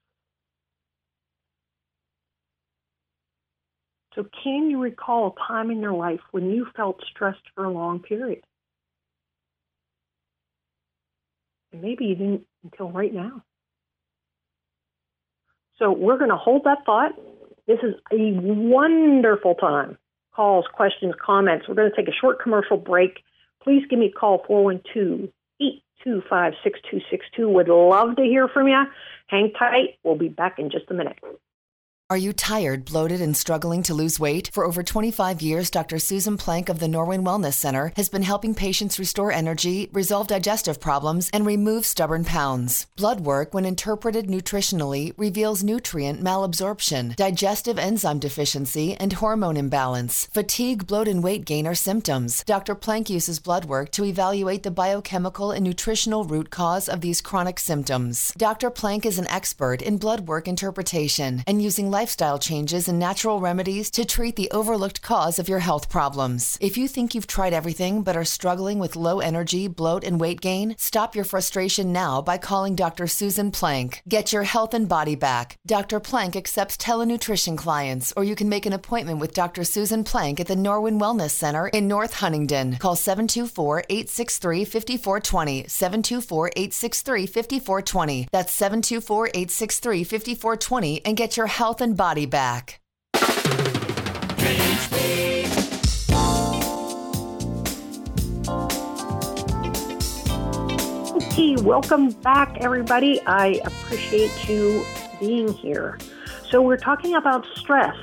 So, 4.15 4.27
can 4.45 4.71
you 4.71 4.81
recall 4.81 5.29
a 5.29 5.49
time 5.49 5.71
in 5.71 5.81
your 5.81 5.95
life 5.95 6.21
when 6.33 6.51
you 6.51 6.67
felt 6.77 7.03
stressed 7.11 7.43
for 7.55 7.65
a 7.65 7.71
long 7.71 8.01
period? 8.01 8.45
Maybe 11.73 12.07
you 12.07 12.15
didn't 12.15 12.47
until 12.65 12.91
right 12.91 13.13
now. 13.13 13.43
So 15.79 15.91
we're 15.91 16.19
going 16.19 16.31
to 16.31 16.37
hold 16.37 16.65
that 16.65 16.85
thought. 16.85 17.13
This 17.67 17.79
is 17.83 17.95
a 18.13 18.33
wonderful 18.41 19.55
time. 19.55 19.99
Calls, 20.35 20.65
questions, 20.73 21.15
comments. 21.25 21.67
We're 21.69 21.75
going 21.75 21.91
to 21.91 21.97
take 21.97 22.09
a 22.09 22.17
short 22.19 22.41
commercial 22.43 22.77
break. 22.77 23.19
Please 23.63 23.83
give 23.89 23.99
me 23.99 24.07
a 24.07 24.19
call 24.19 24.45
412 24.47 25.31
825 25.61 26.53
6262. 26.63 27.49
Would 27.49 27.69
love 27.69 28.17
to 28.17 28.23
hear 28.23 28.49
from 28.49 28.69
you. 28.69 28.83
Hang 29.27 29.53
tight. 29.59 29.99
We'll 30.05 30.17
be 30.17 30.29
back 30.29 30.59
in 30.59 30.71
just 30.71 30.91
a 30.91 30.95
minute. 30.95 31.19
Are 32.13 32.27
you 32.29 32.35
tired, 32.35 32.85
bloated, 32.85 33.23
and 33.23 33.35
struggling 33.35 33.83
to 33.85 33.95
lose 33.95 34.21
weight? 34.21 34.51
For 34.53 34.67
over 34.67 34.83
25 34.83 35.41
years, 35.41 35.71
Dr. 35.71 35.99
Susan 35.99 36.37
Plank 36.37 36.69
of 36.69 36.79
the 36.79 36.87
Norwin 36.87 37.25
Wellness 37.25 37.55
Center 37.55 37.91
has 37.97 38.11
been 38.11 38.21
helping 38.21 38.55
patients 38.55 38.99
restore 38.99 39.33
energy, 39.33 39.89
resolve 39.95 40.27
digestive 40.27 40.79
problems, 40.79 41.31
and 41.33 41.47
remove 41.47 41.87
stubborn 41.87 42.27
pounds. 42.27 42.87
Blood 42.97 43.21
work, 43.21 43.55
when 43.55 43.65
interpreted 43.65 44.27
nutritionally, 44.27 45.15
reveals 45.17 45.65
nutrient 45.65 46.23
malabsorption, 46.23 47.17
digestive 47.17 47.79
enzyme 47.79 48.19
deficiency, 48.19 48.95
and 48.97 49.15
hormone 49.15 49.57
imbalance. 49.57 50.29
Fatigue, 50.35 50.87
bloat, 50.87 51.09
and 51.09 51.25
weight 51.25 51.47
gain 51.47 51.67
are 51.67 51.75
symptoms. 51.75 52.45
Dr. 52.45 52.75
Plank 52.75 53.09
uses 53.09 53.41
blood 53.41 53.65
work 53.65 53.91
to 53.93 54.05
evaluate 54.05 54.65
the 54.65 54.71
biochemical 54.71 55.51
and 55.51 55.65
nutritional 55.65 56.25
root 56.25 56.51
cause 56.51 56.91
of 56.91 57.01
these 57.01 57.23
chronic 57.23 57.59
symptoms. 57.59 58.35
Dr. 58.37 58.69
Plank 58.69 59.07
is 59.07 59.19
an 59.19 59.29
expert 59.29 59.81
in 59.81 59.97
blood 59.97 60.29
work 60.29 60.47
interpretation 60.47 61.43
and 61.47 61.63
using 61.63 61.91
lifestyle 62.03 62.37
changes 62.37 62.89
and 62.89 62.99
natural 62.99 63.39
remedies 63.39 63.89
to 63.89 64.05
treat 64.05 64.35
the 64.35 64.51
overlooked 64.51 65.01
cause 65.03 65.39
of 65.39 65.49
your 65.49 65.61
health 65.61 65.89
problems. 65.89 66.59
If 66.61 66.77
you 66.77 66.89
think 66.89 67.15
you've 67.15 67.29
tried 67.29 67.53
everything 67.53 68.03
but 68.03 68.17
are 68.17 68.25
struggling 68.25 68.81
with 68.81 68.97
low 68.97 69.21
energy, 69.21 69.69
bloat, 69.69 70.03
and 70.03 70.19
weight 70.19 70.41
gain, 70.41 70.75
stop 70.79 71.15
your 71.15 71.25
frustration 71.25 71.93
now 71.93 72.21
by 72.21 72.39
calling 72.39 72.75
Dr. 72.75 73.07
Susan 73.07 73.53
Plank. 73.53 74.03
Get 74.09 74.33
your 74.33 74.43
health 74.43 74.75
and 74.75 74.89
body 74.89 75.15
back. 75.15 75.59
Dr. 75.65 76.01
Plank 76.01 76.35
accepts 76.35 76.77
telenutrition 76.77 77.57
clients, 77.57 78.13
or 78.17 78.25
you 78.25 78.35
can 78.35 78.49
make 78.49 78.67
an 78.67 78.73
appointment 78.73 79.21
with 79.21 79.33
Dr. 79.33 79.63
Susan 79.63 80.03
Plank 80.03 80.41
at 80.41 80.49
the 80.49 80.57
Norwin 80.57 80.99
Wellness 80.99 81.31
Center 81.31 81.69
in 81.69 81.87
North 81.87 82.15
Huntingdon. 82.15 82.79
Call 82.79 82.97
724 82.97 83.85
863 83.89 84.65
5420. 84.65 85.69
724 85.69 86.49
863 86.49 87.27
5420. 87.27 88.29
That's 88.33 88.53
724 88.53 89.27
863 89.29 90.03
5420 90.03 91.07
and 91.07 91.17
get 91.17 91.37
your 91.37 91.47
health 91.47 91.81
and 91.81 91.92
body 91.93 92.27
back. 92.27 92.81
Okay, 101.33 101.57
welcome 101.63 102.11
back, 102.11 102.59
everybody. 102.61 103.21
I 103.27 103.61
appreciate 103.65 104.49
you 104.49 104.85
being 105.19 105.53
here. 105.53 105.99
So, 106.51 106.61
we're 106.61 106.77
talking 106.77 107.15
about 107.15 107.47
stress, 107.57 107.97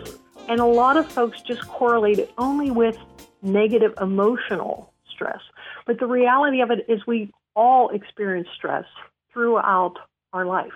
and 0.47 0.59
a 0.59 0.65
lot 0.65 0.97
of 0.97 1.11
folks 1.11 1.41
just 1.41 1.67
correlate 1.67 2.17
it 2.17 2.31
only 2.39 2.71
with 2.71 2.97
negative 3.41 3.93
emotional 4.01 4.91
stress. 5.11 5.39
But 5.85 5.99
the 5.99 6.07
reality 6.07 6.61
of 6.61 6.71
it 6.71 6.85
is, 6.87 7.05
we 7.05 7.31
all 7.55 7.89
experience 7.89 8.47
stress 8.55 8.85
throughout 9.31 9.97
our 10.33 10.45
life. 10.45 10.73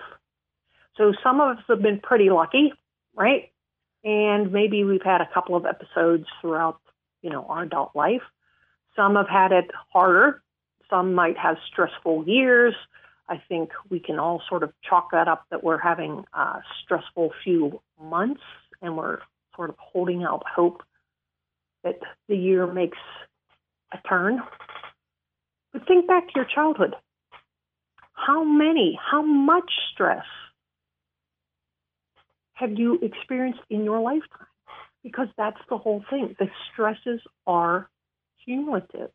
So, 0.96 1.12
some 1.22 1.40
of 1.40 1.58
us 1.58 1.64
have 1.68 1.82
been 1.82 1.98
pretty 2.00 2.30
lucky, 2.30 2.72
right? 3.16 3.50
And 4.04 4.52
maybe 4.52 4.84
we've 4.84 5.02
had 5.02 5.20
a 5.20 5.28
couple 5.32 5.56
of 5.56 5.64
episodes 5.64 6.26
throughout, 6.40 6.78
you 7.22 7.30
know, 7.30 7.46
our 7.48 7.62
adult 7.62 7.92
life. 7.94 8.22
Some 8.96 9.16
have 9.16 9.28
had 9.28 9.52
it 9.52 9.70
harder. 9.92 10.42
Some 10.90 11.14
might 11.14 11.38
have 11.38 11.56
stressful 11.72 12.24
years. 12.28 12.74
I 13.28 13.42
think 13.48 13.70
we 13.88 14.00
can 14.00 14.18
all 14.18 14.42
sort 14.48 14.62
of 14.62 14.72
chalk 14.88 15.10
that 15.12 15.28
up 15.28 15.46
that 15.50 15.64
we're 15.64 15.78
having 15.78 16.24
a 16.34 16.60
stressful 16.82 17.32
few 17.42 17.80
months 18.00 18.42
and 18.82 18.96
we're 18.96 19.18
sort 19.56 19.70
of 19.70 19.76
holding 19.78 20.24
out 20.24 20.42
hope 20.46 20.82
that 21.82 22.00
the 22.28 22.36
year 22.36 22.66
makes 22.66 22.98
a 23.92 24.08
turn. 24.08 24.42
But 25.72 25.86
think 25.86 26.06
back 26.06 26.26
to 26.28 26.32
your 26.36 26.44
childhood. 26.44 26.94
How 28.12 28.44
many, 28.44 28.98
how 29.10 29.22
much 29.22 29.70
stress 29.92 30.24
have 32.54 32.78
you 32.78 32.98
experienced 33.02 33.60
in 33.68 33.84
your 33.84 34.00
lifetime? 34.00 34.46
Because 35.02 35.28
that's 35.36 35.60
the 35.68 35.76
whole 35.76 36.04
thing. 36.08 36.34
The 36.38 36.48
stresses 36.72 37.20
are 37.46 37.88
cumulative, 38.44 39.10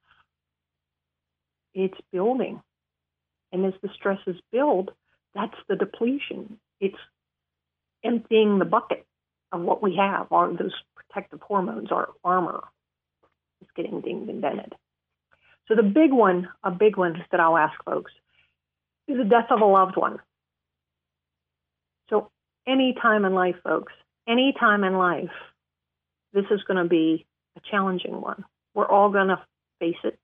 it's 1.74 1.98
building. 2.12 2.62
And 3.52 3.66
as 3.66 3.74
the 3.82 3.90
stresses 3.96 4.40
build, 4.52 4.92
that's 5.34 5.56
the 5.68 5.76
depletion. 5.76 6.60
It's 6.80 6.98
emptying 8.04 8.60
the 8.60 8.66
bucket 8.66 9.06
of 9.52 9.62
what 9.62 9.82
we 9.82 9.96
have, 9.96 10.32
our, 10.32 10.50
those 10.54 10.76
protective 10.96 11.42
hormones, 11.42 11.92
our 11.92 12.10
armor 12.24 12.64
is 13.62 13.68
getting 13.76 14.02
dinged 14.02 14.30
and 14.30 14.42
dented. 14.42 14.74
So 15.68 15.76
the 15.76 15.84
big 15.84 16.12
one, 16.12 16.50
a 16.64 16.72
big 16.72 16.98
one 16.98 17.24
that 17.32 17.40
I'll 17.40 17.58
ask 17.58 17.74
folks, 17.84 18.12
is 19.08 19.18
the 19.18 19.24
death 19.24 19.48
of 19.50 19.62
a 19.62 19.66
loved 19.66 19.98
one. 19.98 20.20
So 22.10 22.32
any 22.70 22.96
time 23.02 23.26
in 23.26 23.34
life, 23.34 23.56
folks, 23.64 23.94
any 24.28 24.54
time 24.60 24.84
in 24.84 24.94
life, 24.94 25.32
this 26.34 26.46
is 26.52 26.62
going 26.68 26.82
to 26.82 26.90
be 26.90 27.26
a 27.58 27.62
challenging 27.72 28.22
one. 28.22 28.46
We're 28.74 28.88
all 28.88 29.10
going 29.10 29.30
to 29.30 29.42
face 29.80 29.96
it. 30.04 30.18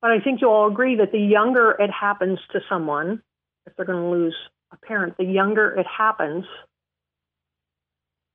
But 0.00 0.10
I 0.10 0.20
think 0.20 0.40
you'll 0.40 0.50
all 0.50 0.68
agree 0.68 0.96
that 0.96 1.12
the 1.12 1.18
younger 1.18 1.76
it 1.78 1.90
happens 1.90 2.38
to 2.52 2.60
someone, 2.68 3.22
if 3.66 3.76
they're 3.76 3.86
going 3.86 4.02
to 4.02 4.10
lose 4.10 4.34
a 4.72 4.76
parent, 4.76 5.16
the 5.16 5.24
younger 5.24 5.72
it 5.78 5.86
happens, 5.86 6.44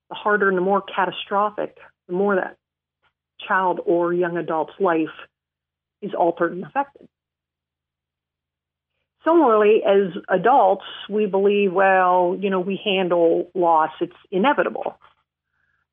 the 0.08 0.14
harder 0.14 0.48
and 0.48 0.56
the 0.56 0.62
more 0.62 0.80
catastrophic, 0.82 1.76
the 2.06 2.14
more 2.14 2.36
that 2.36 2.56
child 3.46 3.80
or 3.84 4.14
young 4.14 4.36
adult's 4.38 4.72
life 4.80 5.08
is 6.00 6.12
altered 6.14 6.52
and 6.52 6.64
affected. 6.64 7.08
Similarly, 9.24 9.82
as 9.84 10.12
adults, 10.28 10.84
we 11.10 11.26
believe, 11.26 11.72
well, 11.72 12.36
you 12.40 12.50
know, 12.50 12.60
we 12.60 12.80
handle 12.84 13.50
loss, 13.54 13.90
it's 14.00 14.12
inevitable. 14.30 14.98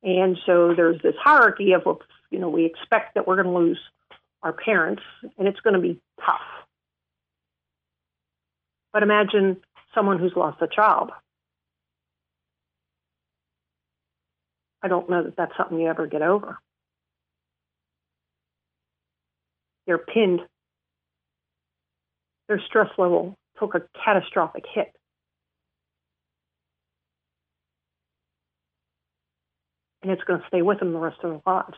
And 0.02 0.38
so 0.46 0.74
there's 0.74 1.02
this 1.02 1.16
hierarchy 1.20 1.72
of, 1.72 1.82
you 2.30 2.38
know, 2.38 2.48
we 2.48 2.64
expect 2.64 3.14
that 3.14 3.26
we're 3.26 3.42
going 3.42 3.52
to 3.52 3.58
lose 3.58 3.80
our 4.42 4.52
parents, 4.52 5.02
and 5.38 5.48
it's 5.48 5.60
going 5.60 5.74
to 5.74 5.80
be 5.80 6.00
tough. 6.24 6.40
But 8.92 9.02
imagine 9.02 9.56
someone 9.94 10.18
who's 10.18 10.32
lost 10.36 10.62
a 10.62 10.68
child. 10.68 11.10
I 14.82 14.88
don't 14.88 15.10
know 15.10 15.24
that 15.24 15.36
that's 15.36 15.56
something 15.56 15.78
you 15.80 15.88
ever 15.88 16.06
get 16.06 16.22
over. 16.22 16.58
They're 19.86 19.98
pinned. 19.98 20.40
Their 22.48 22.60
stress 22.66 22.90
level 22.98 23.36
took 23.58 23.74
a 23.74 23.82
catastrophic 24.04 24.64
hit. 24.72 24.92
And 30.02 30.12
it's 30.12 30.22
going 30.22 30.40
to 30.40 30.46
stay 30.46 30.62
with 30.62 30.78
them 30.78 30.92
the 30.92 30.98
rest 30.98 31.18
of 31.22 31.30
their 31.30 31.54
lives 31.54 31.76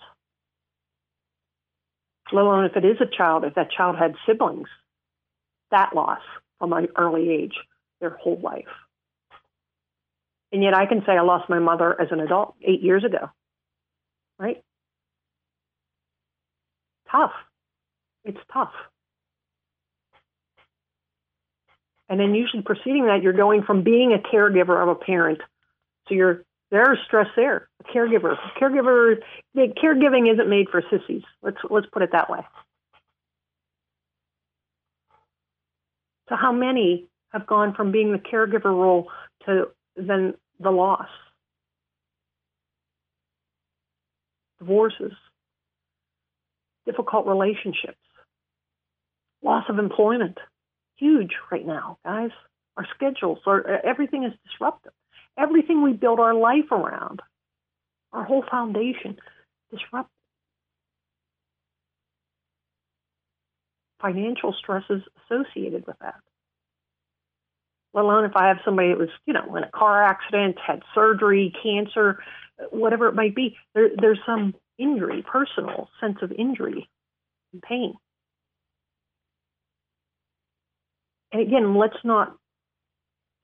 let 2.32 2.42
alone 2.42 2.64
if 2.64 2.76
it 2.76 2.84
is 2.84 2.98
a 3.00 3.16
child, 3.16 3.44
if 3.44 3.54
that 3.54 3.70
child 3.70 3.96
had 3.96 4.14
siblings, 4.26 4.68
that 5.70 5.94
loss 5.94 6.20
from 6.58 6.72
an 6.72 6.88
early 6.96 7.30
age, 7.30 7.54
their 8.00 8.10
whole 8.10 8.40
life. 8.42 8.64
And 10.52 10.62
yet 10.62 10.74
I 10.74 10.86
can 10.86 11.02
say 11.06 11.12
I 11.12 11.22
lost 11.22 11.48
my 11.48 11.58
mother 11.58 11.98
as 12.00 12.08
an 12.10 12.20
adult 12.20 12.54
eight 12.62 12.82
years 12.82 13.04
ago, 13.04 13.30
right? 14.38 14.62
Tough. 17.10 17.32
It's 18.24 18.38
tough. 18.52 18.72
And 22.08 22.18
then 22.18 22.34
usually 22.34 22.62
preceding 22.62 23.06
that, 23.06 23.22
you're 23.22 23.32
going 23.34 23.62
from 23.62 23.82
being 23.82 24.12
a 24.12 24.18
caregiver 24.18 24.82
of 24.82 24.88
a 24.88 24.94
parent. 24.94 25.40
So 26.08 26.14
you're 26.14 26.44
there's 26.70 26.98
stress 27.06 27.28
there. 27.34 27.68
A 27.80 27.84
caregiver, 27.84 28.36
caregiver, 28.60 29.16
caregiving 29.56 30.32
isn't 30.32 30.48
made 30.48 30.68
for 30.70 30.82
sissies. 30.90 31.22
Let's 31.42 31.58
let's 31.70 31.86
put 31.92 32.02
it 32.02 32.12
that 32.12 32.28
way. 32.28 32.40
So 36.28 36.36
how 36.36 36.52
many 36.52 37.06
have 37.32 37.46
gone 37.46 37.74
from 37.74 37.90
being 37.90 38.12
the 38.12 38.18
caregiver 38.18 38.64
role 38.64 39.08
to 39.46 39.68
then 39.96 40.34
the 40.60 40.70
loss? 40.70 41.08
Divorces, 44.58 45.12
difficult 46.84 47.26
relationships, 47.26 47.96
loss 49.42 49.64
of 49.68 49.78
employment, 49.78 50.36
huge 50.98 51.32
right 51.50 51.66
now, 51.66 51.98
guys. 52.04 52.30
Our 52.76 52.86
schedules, 52.94 53.38
are, 53.46 53.66
everything 53.84 54.24
is 54.24 54.32
disrupted 54.46 54.92
everything 55.38 55.82
we 55.82 55.92
build 55.92 56.20
our 56.20 56.34
life 56.34 56.70
around, 56.72 57.22
our 58.12 58.24
whole 58.24 58.44
foundation, 58.50 59.16
disrupted. 59.70 60.10
Financial 64.00 64.54
stresses 64.58 65.02
associated 65.24 65.86
with 65.86 65.96
that. 66.00 66.16
Let 67.94 68.04
alone 68.04 68.24
if 68.24 68.36
I 68.36 68.48
have 68.48 68.58
somebody 68.64 68.90
that 68.90 68.98
was, 68.98 69.08
you 69.26 69.32
know, 69.32 69.56
in 69.56 69.64
a 69.64 69.70
car 69.70 70.04
accident, 70.04 70.56
had 70.64 70.82
surgery, 70.94 71.52
cancer, 71.62 72.22
whatever 72.70 73.08
it 73.08 73.14
might 73.14 73.34
be, 73.34 73.56
there, 73.74 73.90
there's 73.98 74.20
some 74.26 74.54
injury, 74.78 75.24
personal 75.26 75.88
sense 76.00 76.18
of 76.22 76.30
injury 76.30 76.88
and 77.52 77.62
pain. 77.62 77.94
And 81.32 81.42
again, 81.42 81.76
let's 81.76 81.96
not 82.04 82.36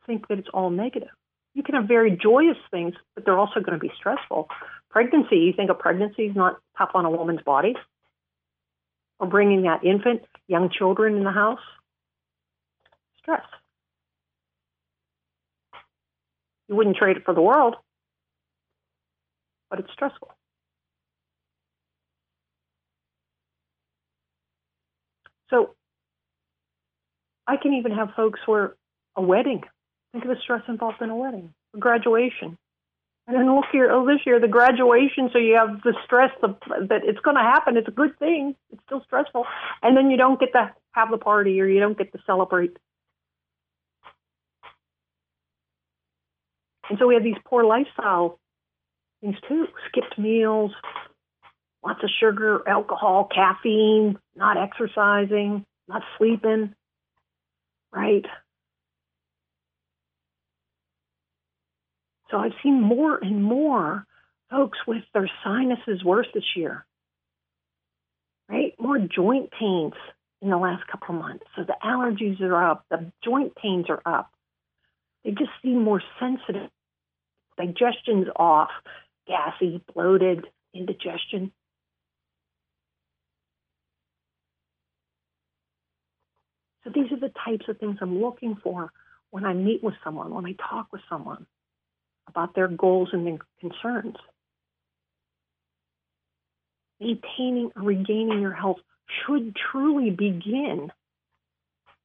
think 0.07 0.29
that 0.29 0.39
it's 0.39 0.49
all 0.53 0.71
negative 0.71 1.09
You 1.55 1.63
can 1.63 1.75
have 1.75 1.87
very 1.87 2.11
joyous 2.11 2.57
things, 2.71 2.95
but 3.15 3.25
they're 3.25 3.39
also 3.39 3.61
going 3.61 3.79
to 3.79 3.79
be 3.79 3.93
stressful. 3.97 4.49
Pregnancy, 4.91 5.37
you 5.37 5.53
think 5.53 5.71
a 5.71 5.75
pregnancy 5.75 6.25
is 6.25 6.37
not 6.37 6.59
tough 6.79 6.91
on 6.95 7.05
a 7.05 7.11
woman's 7.11 7.43
body? 7.43 7.75
Or 9.19 9.27
bringing 9.27 9.63
that 9.63 9.85
infant, 9.85 10.23
young 10.49 10.71
children 10.71 11.17
in 11.17 11.25
the 11.25 11.31
house? 11.31 11.61
Stress. 13.19 13.45
You 16.69 16.77
wouldn't 16.77 16.97
trade 16.97 17.17
it 17.17 17.25
for 17.25 17.35
the 17.35 17.41
world, 17.43 17.77
but 19.71 19.79
it's 19.79 19.93
stressful. 19.93 20.35
So 25.51 25.75
I 27.47 27.57
can 27.57 27.75
even 27.75 27.93
have 27.93 28.11
folks 28.17 28.41
where 28.47 28.75
a 29.17 29.23
wedding, 29.23 29.63
think 30.13 30.25
of 30.25 30.31
the 30.31 30.41
stress 30.43 30.63
involved 30.69 31.03
in 31.03 31.11
a 31.11 31.17
wedding, 31.17 31.53
a 31.75 31.79
graduation. 31.79 32.57
And 33.27 33.37
then 33.37 33.55
look 33.55 33.65
here, 33.73 33.91
oh, 33.91 34.07
this 34.07 34.21
year, 34.27 34.39
the 34.39 34.49
graduation, 34.49 35.31
so 35.33 35.39
you 35.39 35.55
have 35.55 35.81
the 35.83 35.95
stress 36.05 36.31
of, 36.43 36.57
that 36.89 37.01
it's 37.05 37.21
going 37.21 37.37
to 37.37 37.43
happen. 37.43 37.79
It's 37.79 37.89
a 37.89 37.91
good 37.91 38.19
thing. 38.19 38.55
It's 38.71 38.83
still 38.85 39.03
stressful. 39.07 39.47
And 39.83 39.97
then 39.97 40.11
you 40.11 40.19
don't 40.19 40.39
get 40.39 40.53
to 40.53 40.73
have 40.93 41.11
the 41.11 41.17
party 41.17 41.59
or 41.61 41.67
you 41.67 41.81
don't 41.81 41.97
get 41.97 42.13
to 42.13 42.19
celebrate. 42.27 42.77
And 46.91 46.99
so 46.99 47.07
we 47.07 47.15
have 47.15 47.25
these 47.25 47.39
poor 47.47 47.65
lifestyle 47.65 48.39
things 49.23 49.37
too 49.49 49.67
skipped 49.89 50.19
meals, 50.19 50.73
lots 51.83 52.03
of 52.03 52.11
sugar, 52.21 52.63
alcohol, 52.69 53.27
caffeine, 53.35 54.19
not 54.37 54.59
exercising, 54.59 55.65
not 55.89 56.03
sleeping, 56.19 56.75
right? 57.95 58.25
So 62.31 62.39
I've 62.39 62.53
seen 62.63 62.81
more 62.81 63.17
and 63.17 63.45
more 63.45 64.07
folks 64.51 64.79
with 64.87 65.05
their 65.13 65.31
sinuses 65.45 66.03
worse 66.05 66.27
this 66.35 66.57
year, 66.57 66.85
right? 68.49 68.75
More 68.79 68.99
joint 68.99 69.51
pains 69.53 69.95
in 70.43 70.51
the 70.51 70.57
last 70.57 70.87
couple 70.89 71.15
of 71.15 71.21
months. 71.23 71.45
So 71.55 71.63
the 71.63 71.77
allergies 71.83 72.41
are 72.41 72.71
up, 72.71 72.85
the 72.91 73.13
joint 73.25 73.55
pains 73.55 73.87
are 73.89 74.03
up. 74.05 74.31
They 75.25 75.31
just 75.31 75.51
seem 75.63 75.83
more 75.83 76.03
sensitive. 76.21 76.71
Digestion's 77.57 78.27
off, 78.37 78.71
gassy, 79.27 79.83
bloated, 79.95 80.45
indigestion. 80.75 81.53
So 86.85 86.91
these 86.95 87.11
are 87.13 87.19
the 87.19 87.33
types 87.45 87.65
of 87.69 87.79
things 87.79 87.97
I'm 88.01 88.21
looking 88.21 88.57
for 88.63 88.93
when 89.31 89.45
I 89.45 89.55
meet 89.55 89.83
with 89.83 89.95
someone, 90.05 90.33
when 90.35 90.47
I 90.47 90.53
talk 90.53 90.89
with 90.93 91.01
someone 91.09 91.47
about 92.29 92.55
their 92.55 92.69
goals 92.69 93.09
and 93.13 93.27
their 93.27 93.39
concerns. 93.61 94.17
Maintaining 97.01 97.71
or 97.75 97.83
regaining 97.83 98.41
your 98.41 98.53
health 98.53 98.79
should 99.27 99.57
truly 99.71 100.11
begin 100.11 100.91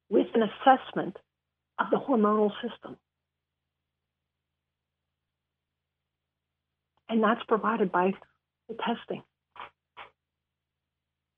with 0.09 0.27
an 0.33 0.43
assessment 0.43 1.17
of 1.77 1.87
the 1.91 1.97
hormonal 1.97 2.51
system. 2.61 2.97
And 7.07 7.23
that's 7.23 7.43
provided 7.47 7.91
by 7.91 8.13
the 8.67 8.75
testing 8.75 9.23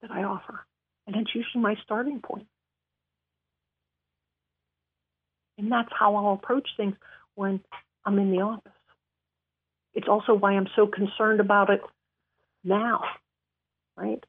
that 0.02 0.12
I 0.12 0.24
offer. 0.24 0.66
And 1.08 1.16
it's 1.16 1.34
usually 1.34 1.62
my 1.62 1.76
starting 1.84 2.20
point. 2.20 2.48
And 5.62 5.72
that's 5.72 5.92
how 5.98 6.16
I'll 6.16 6.34
approach 6.34 6.68
things 6.76 6.96
when 7.36 7.62
I'm 8.04 8.18
in 8.18 8.32
the 8.32 8.42
office. 8.42 8.72
It's 9.94 10.08
also 10.08 10.34
why 10.34 10.54
I'm 10.54 10.68
so 10.76 10.88
concerned 10.88 11.40
about 11.40 11.70
it 11.70 11.82
now, 12.64 13.04
right? 13.96 14.24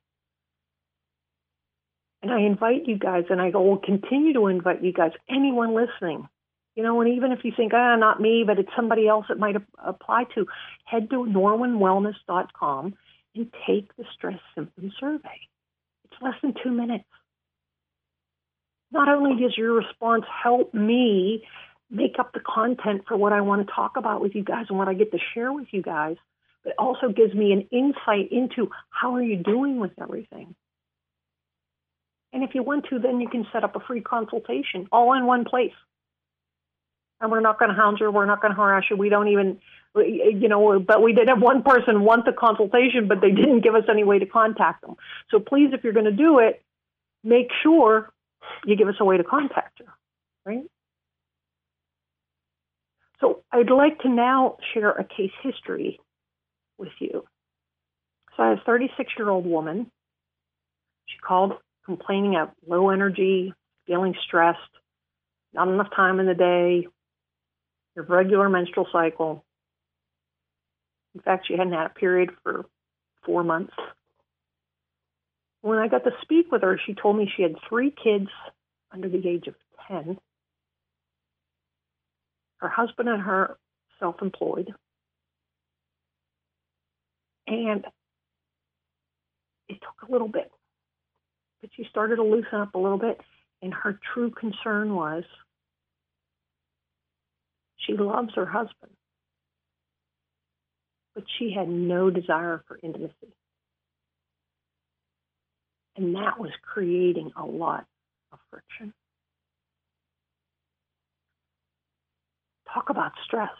And 2.23 2.31
I 2.31 2.40
invite 2.40 2.87
you 2.87 2.99
guys, 2.99 3.25
and 3.31 3.40
I 3.40 3.49
will 3.49 3.79
continue 3.79 4.35
to 4.35 4.49
invite 4.49 4.85
you 4.85 4.92
guys, 4.92 5.12
anyone 5.29 5.75
listening, 5.75 6.29
you 6.77 6.83
know, 6.83 7.01
and 7.01 7.14
even 7.16 7.33
if 7.33 7.45
you 7.45 7.53
think, 7.57 7.73
ah, 7.75 7.97
not 7.97 8.21
me, 8.21 8.45
but 8.47 8.59
it's 8.59 8.71
somebody 8.77 9.09
else 9.09 9.27
it 9.31 9.38
might 9.38 9.57
apply 9.83 10.25
to, 10.35 10.47
head 10.85 11.09
to 11.11 11.25
norwinwellness.com 11.25 12.95
and 13.35 13.55
take 13.66 13.97
the 13.97 14.05
stress 14.14 14.38
symptom 14.55 14.92
survey. 15.01 15.40
It's 16.05 16.21
less 16.21 16.35
than 16.42 16.55
two 16.62 16.71
minutes. 16.73 17.05
Not 18.93 19.09
only 19.09 19.41
does 19.41 19.57
your 19.57 19.73
response 19.73 20.25
help 20.43 20.75
me 20.75 21.45
make 21.91 22.19
up 22.19 22.33
the 22.33 22.41
content 22.41 23.03
for 23.07 23.17
what 23.17 23.33
I 23.33 23.41
want 23.41 23.67
to 23.67 23.73
talk 23.73 23.97
about 23.97 24.21
with 24.21 24.35
you 24.35 24.45
guys 24.45 24.67
and 24.69 24.79
what 24.79 24.89
I 24.89 24.95
get 24.95 25.11
to 25.13 25.19
share 25.35 25.53
with 25.53 25.69
you 25.71 25.83
guys, 25.83 26.17
but 26.65 26.75
also 26.79 27.09
gives 27.09 27.35
me 27.35 27.53
an 27.53 27.69
insight 27.71 28.31
into 28.31 28.71
how 28.91 29.15
are 29.15 29.23
you 29.23 29.37
doing 29.37 29.79
with 29.79 29.93
everything. 30.01 30.55
And 32.33 32.43
if 32.43 32.55
you 32.55 32.63
want 32.63 32.87
to, 32.91 32.99
then 32.99 33.21
you 33.21 33.29
can 33.29 33.47
set 33.53 33.65
up 33.65 33.77
a 33.77 33.81
free 33.81 34.01
consultation 34.01 34.89
all 34.91 35.13
in 35.15 35.27
one 35.27 35.45
place. 35.45 35.75
And 37.21 37.31
we're 37.31 37.41
not 37.41 37.59
going 37.59 37.71
to 37.71 37.77
hound 37.77 37.99
you. 38.01 38.11
We're 38.11 38.27
not 38.27 38.41
going 38.41 38.53
to 38.53 38.61
harass 38.61 38.85
you. 38.91 38.97
We 38.97 39.09
don't 39.09 39.29
even, 39.29 39.59
you 39.95 40.49
know, 40.49 40.81
but 40.81 41.03
we 41.03 41.13
did 41.13 41.29
have 41.29 41.43
one 41.43 41.63
person 41.63 42.03
want 42.03 42.25
the 42.25 42.33
consultation, 42.33 43.07
but 43.07 43.21
they 43.21 43.31
didn't 43.31 43.61
give 43.61 43.75
us 43.75 43.85
any 43.89 44.03
way 44.03 44.19
to 44.19 44.27
contact 44.27 44.83
them. 44.83 44.97
So 45.31 45.39
please, 45.39 45.71
if 45.73 45.85
you're 45.85 45.93
going 45.93 46.07
to 46.07 46.11
do 46.11 46.39
it, 46.39 46.63
make 47.23 47.49
sure 47.63 48.13
you 48.64 48.77
give 48.77 48.88
us 48.88 48.94
a 49.01 49.05
way 49.05 49.16
to 49.16 49.25
contact 49.25 49.81
her, 49.81 49.92
right? 50.44 50.64
So 53.20 53.42
I'd 53.53 53.70
like 53.70 54.01
to 54.01 54.09
now 54.09 54.57
share 54.75 54.90
a 54.90 55.05
case 55.05 55.33
history 55.42 56.01
with 56.79 56.92
you. 56.98 57.25
So 58.37 58.42
I 58.42 58.48
have 58.51 58.59
a 58.59 58.64
36 58.64 59.12
year 59.18 59.29
old 59.29 59.46
woman. 59.46 59.90
She 61.07 61.18
called 61.18 61.53
complaining 61.85 62.37
of 62.37 62.51
low 62.66 62.90
energy, 62.90 63.53
feeling 63.87 64.14
stressed, 64.27 64.59
not 65.53 65.68
enough 65.68 65.88
time 65.94 66.20
in 66.20 66.27
the 66.27 66.35
day, 66.35 66.87
irregular 67.96 68.48
menstrual 68.48 68.87
cycle. 68.92 69.44
In 71.14 71.20
fact, 71.20 71.46
she 71.46 71.55
hadn't 71.55 71.72
had 71.72 71.87
a 71.87 71.90
period 71.90 72.31
for 72.42 72.64
four 73.25 73.44
months. 73.44 73.75
When 75.62 75.79
I 75.79 75.88
got 75.88 76.05
to 76.05 76.11
speak 76.22 76.53
with 76.53 76.62
her, 76.62 76.79
she 76.85 76.94
told 76.94 77.16
me 77.16 77.33
she 77.35 77.42
had 77.42 77.57
three 77.68 77.90
kids 77.90 78.29
under 78.92 79.09
the 79.09 79.27
age 79.29 79.46
of 79.46 79.55
10 79.88 80.18
her 82.62 82.68
husband 82.68 83.09
and 83.09 83.20
her 83.20 83.59
self 83.98 84.22
employed. 84.22 84.72
And 87.48 87.85
it 89.68 89.79
took 89.81 90.09
a 90.09 90.12
little 90.12 90.29
bit, 90.29 90.51
but 91.61 91.70
she 91.77 91.85
started 91.90 92.16
to 92.16 92.22
loosen 92.22 92.61
up 92.61 92.75
a 92.75 92.79
little 92.79 92.98
bit. 92.98 93.20
And 93.61 93.75
her 93.75 93.98
true 94.14 94.31
concern 94.31 94.94
was 94.94 95.25
she 97.77 97.94
loves 97.94 98.33
her 98.37 98.46
husband, 98.46 98.92
but 101.14 101.25
she 101.38 101.53
had 101.53 101.68
no 101.68 102.11
desire 102.11 102.62
for 102.68 102.79
intimacy. 102.83 103.35
And 105.97 106.15
that 106.15 106.39
was 106.39 106.51
creating 106.63 107.33
a 107.37 107.45
lot 107.45 107.87
of 108.33 108.39
friction. 108.51 108.95
Talk 112.73 112.89
about 112.89 113.13
stress. 113.25 113.51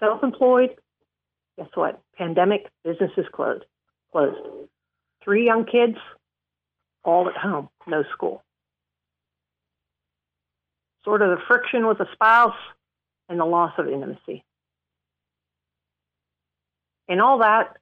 Self 0.00 0.22
employed, 0.22 0.70
guess 1.56 1.68
what? 1.74 2.00
Pandemic, 2.16 2.66
businesses 2.84 3.26
closed. 3.32 3.64
Closed. 4.12 4.38
Three 5.22 5.44
young 5.44 5.64
kids, 5.64 5.96
all 7.04 7.28
at 7.28 7.36
home, 7.36 7.68
no 7.86 8.04
school. 8.12 8.42
Sort 11.04 11.22
of 11.22 11.30
the 11.30 11.44
friction 11.46 11.86
with 11.86 12.00
a 12.00 12.06
spouse 12.12 12.56
and 13.28 13.38
the 13.38 13.44
loss 13.44 13.72
of 13.78 13.88
intimacy. 13.88 14.44
And 17.08 17.20
all 17.20 17.38
that 17.38 17.76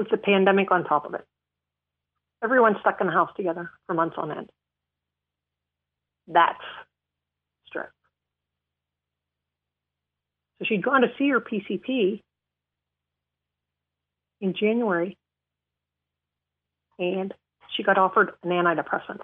with 0.00 0.08
the 0.08 0.16
pandemic 0.16 0.70
on 0.70 0.82
top 0.82 1.04
of 1.04 1.12
it. 1.12 1.26
Everyone's 2.42 2.78
stuck 2.80 3.02
in 3.02 3.06
the 3.06 3.12
house 3.12 3.28
together 3.36 3.70
for 3.86 3.92
months 3.92 4.16
on 4.16 4.30
end. 4.30 4.50
That's 6.26 6.58
stress. 7.66 7.90
So 10.58 10.64
she'd 10.66 10.82
gone 10.82 11.02
to 11.02 11.08
see 11.18 11.28
her 11.28 11.40
PCP 11.40 12.22
in 14.40 14.54
January 14.58 15.18
and 16.98 17.34
she 17.76 17.82
got 17.82 17.98
offered 17.98 18.32
an 18.42 18.50
antidepressant. 18.50 19.20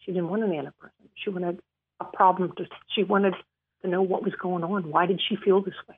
She 0.00 0.10
didn't 0.10 0.30
want 0.30 0.42
an 0.42 0.50
antidepressant. 0.50 1.10
She 1.14 1.30
wanted 1.30 1.60
a 2.00 2.04
problem 2.06 2.52
to 2.56 2.64
she 2.92 3.04
wanted 3.04 3.34
to 3.82 3.88
know 3.88 4.02
what 4.02 4.24
was 4.24 4.34
going 4.34 4.64
on. 4.64 4.90
Why 4.90 5.06
did 5.06 5.20
she 5.28 5.36
feel 5.36 5.62
this 5.62 5.74
way? 5.88 5.96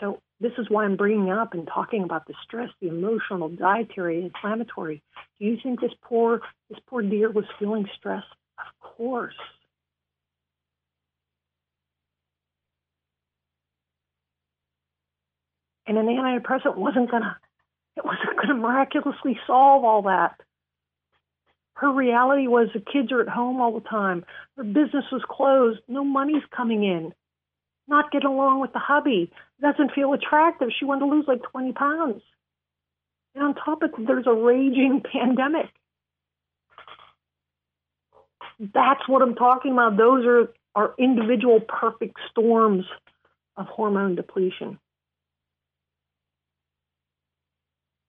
So 0.00 0.20
this 0.40 0.52
is 0.58 0.66
why 0.68 0.84
I'm 0.84 0.96
bringing 0.96 1.30
up 1.30 1.54
and 1.54 1.66
talking 1.66 2.04
about 2.04 2.26
the 2.26 2.34
stress, 2.44 2.70
the 2.80 2.88
emotional, 2.88 3.48
dietary, 3.48 4.22
inflammatory. 4.22 5.02
Do 5.38 5.46
you 5.46 5.58
think 5.62 5.80
this 5.80 5.92
poor 6.02 6.40
this 6.70 6.78
poor 6.86 7.02
dear 7.02 7.30
was 7.30 7.44
feeling 7.58 7.88
stress? 7.96 8.22
Of 8.58 8.96
course. 8.96 9.34
And 15.86 15.96
an 15.96 16.06
antidepressant 16.06 16.76
wasn't 16.76 17.10
gonna 17.10 17.36
it 17.96 18.04
wasn't 18.04 18.36
gonna 18.40 18.54
miraculously 18.54 19.38
solve 19.46 19.84
all 19.84 20.02
that. 20.02 20.40
Her 21.74 21.92
reality 21.92 22.46
was 22.46 22.68
the 22.74 22.80
kids 22.80 23.10
are 23.12 23.20
at 23.20 23.28
home 23.28 23.60
all 23.60 23.72
the 23.72 23.88
time. 23.88 24.24
Her 24.56 24.64
business 24.64 25.04
was 25.10 25.22
closed. 25.28 25.80
No 25.88 26.04
money's 26.04 26.42
coming 26.54 26.84
in 26.84 27.12
not 27.88 28.12
getting 28.12 28.28
along 28.28 28.60
with 28.60 28.72
the 28.72 28.78
hubby, 28.78 29.32
doesn't 29.60 29.92
feel 29.92 30.12
attractive. 30.12 30.68
She 30.78 30.84
wanted 30.84 31.06
to 31.06 31.10
lose 31.10 31.24
like 31.26 31.42
20 31.42 31.72
pounds. 31.72 32.22
And 33.34 33.44
on 33.44 33.54
top 33.54 33.82
of 33.82 33.90
it, 33.90 34.06
there's 34.06 34.26
a 34.26 34.32
raging 34.32 35.02
pandemic. 35.12 35.66
That's 38.60 39.06
what 39.06 39.22
I'm 39.22 39.34
talking 39.34 39.72
about. 39.72 39.96
Those 39.96 40.24
are 40.26 40.48
are 40.74 40.94
individual 40.96 41.60
perfect 41.60 42.18
storms 42.30 42.84
of 43.56 43.66
hormone 43.66 44.14
depletion. 44.14 44.78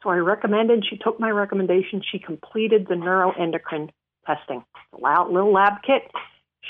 So 0.03 0.09
I 0.09 0.17
recommended, 0.17 0.85
she 0.87 0.97
took 0.97 1.19
my 1.19 1.31
recommendation, 1.31 2.03
she 2.11 2.19
completed 2.19 2.85
the 2.87 2.93
neuroendocrine 2.93 3.89
testing. 4.25 4.63
A 4.93 5.23
little 5.23 5.51
lab 5.51 5.81
kit, 5.85 6.03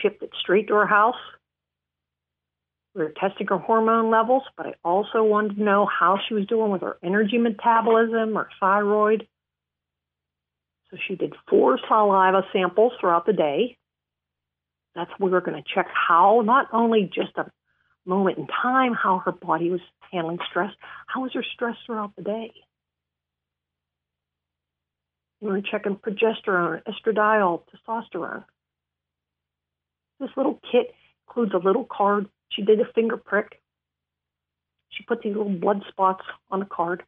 shipped 0.01 0.23
it 0.23 0.31
straight 0.39 0.69
to 0.69 0.75
her 0.75 0.87
house 0.87 1.17
we 2.95 3.03
were 3.03 3.13
testing 3.19 3.47
her 3.47 3.57
hormone 3.57 4.09
levels, 4.09 4.43
but 4.57 4.65
I 4.65 4.73
also 4.83 5.23
wanted 5.23 5.57
to 5.57 5.63
know 5.63 5.85
how 5.85 6.17
she 6.27 6.33
was 6.33 6.47
doing 6.47 6.71
with 6.71 6.81
her 6.81 6.97
energy 7.03 7.37
metabolism 7.37 8.37
or 8.37 8.49
thyroid. 8.59 9.27
So 10.89 10.97
she 11.07 11.15
did 11.15 11.33
four 11.47 11.79
saliva 11.87 12.43
samples 12.51 12.93
throughout 12.99 13.25
the 13.25 13.33
day. 13.33 13.77
That's 14.95 15.11
we 15.19 15.29
were 15.29 15.41
going 15.41 15.61
to 15.61 15.69
check 15.73 15.87
how, 15.93 16.41
not 16.43 16.67
only 16.73 17.09
just 17.13 17.37
a 17.37 17.51
moment 18.05 18.39
in 18.39 18.47
time, 18.47 18.93
how 18.93 19.19
her 19.19 19.31
body 19.31 19.69
was 19.69 19.81
handling 20.11 20.39
stress, 20.49 20.73
how 21.05 21.21
was 21.21 21.31
her 21.33 21.45
stress 21.53 21.75
throughout 21.85 22.15
the 22.15 22.23
day. 22.23 22.51
We 25.41 25.51
were 25.51 25.61
checking 25.61 25.95
progesterone, 25.95 26.81
estradiol, 26.83 27.61
testosterone. 27.87 28.43
This 30.19 30.31
little 30.35 30.59
kit 30.69 30.93
includes 31.29 31.53
a 31.53 31.65
little 31.65 31.85
card 31.85 32.27
she 32.51 32.63
did 32.63 32.79
a 32.79 32.91
finger 32.93 33.17
prick. 33.17 33.61
She 34.89 35.03
put 35.03 35.21
these 35.21 35.35
little 35.35 35.49
blood 35.53 35.83
spots 35.87 36.23
on 36.49 36.61
a 36.61 36.65
card. 36.65 37.03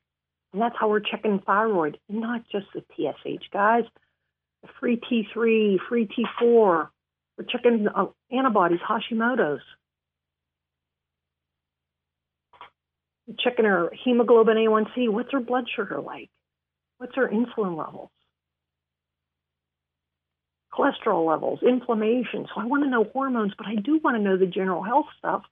And 0.54 0.62
that's 0.62 0.76
how 0.80 0.90
we're 0.90 1.00
checking 1.00 1.40
thyroid, 1.40 1.98
and 2.10 2.20
not 2.20 2.44
just 2.52 2.68
the 2.74 2.84
TSH, 2.96 3.46
guys. 3.52 3.84
The 4.62 4.70
free 4.80 4.98
T3, 4.98 5.78
free 5.88 6.08
T4. 6.08 6.90
We're 7.38 7.46
checking 7.50 7.88
uh, 7.88 8.08
antibodies, 8.32 8.80
Hashimoto's. 8.88 9.62
We're 13.28 13.36
checking 13.40 13.66
her 13.66 13.92
hemoglobin 14.04 14.58
A1C. 14.58 15.10
What's 15.10 15.32
her 15.32 15.40
blood 15.40 15.66
sugar 15.74 16.02
like? 16.02 16.30
What's 16.98 17.16
her 17.16 17.30
insulin 17.30 17.78
levels? 17.78 18.10
Cholesterol 20.74 21.28
levels, 21.28 21.60
inflammation. 21.62 22.48
So 22.54 22.62
I 22.62 22.66
want 22.66 22.84
to 22.84 22.90
know 22.90 23.04
hormones, 23.04 23.54
but 23.58 23.68
I 23.68 23.76
do 23.76 24.00
want 24.04 24.18
to 24.18 24.24
know 24.24 24.38
the 24.38 24.46
general 24.46 24.84
health 24.84 25.08
stuff. 25.18 25.44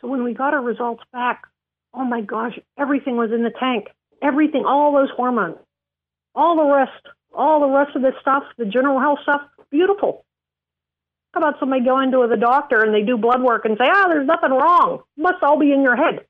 So 0.00 0.06
when 0.06 0.22
we 0.22 0.32
got 0.34 0.54
our 0.54 0.62
results 0.62 1.02
back, 1.12 1.42
oh 1.92 2.04
my 2.04 2.20
gosh, 2.20 2.58
everything 2.78 3.16
was 3.16 3.30
in 3.32 3.42
the 3.42 3.52
tank. 3.58 3.88
Everything, 4.22 4.64
all 4.64 4.92
those 4.92 5.10
hormones, 5.16 5.58
all 6.34 6.56
the 6.56 6.72
rest, 6.72 7.06
all 7.32 7.60
the 7.60 7.68
rest 7.68 7.94
of 7.94 8.02
this 8.02 8.14
stuff, 8.20 8.42
the 8.56 8.64
general 8.64 9.00
health 9.00 9.18
stuff, 9.22 9.42
beautiful. 9.70 10.24
How 11.32 11.40
about 11.40 11.60
somebody 11.60 11.84
going 11.84 12.10
to 12.12 12.26
the 12.28 12.36
doctor 12.36 12.82
and 12.82 12.94
they 12.94 13.02
do 13.02 13.16
blood 13.16 13.42
work 13.42 13.64
and 13.64 13.76
say, 13.78 13.84
ah, 13.86 14.04
oh, 14.06 14.08
there's 14.08 14.26
nothing 14.26 14.50
wrong. 14.50 15.02
It 15.16 15.20
must 15.20 15.42
all 15.42 15.58
be 15.58 15.72
in 15.72 15.82
your 15.82 15.94
head. 15.94 16.26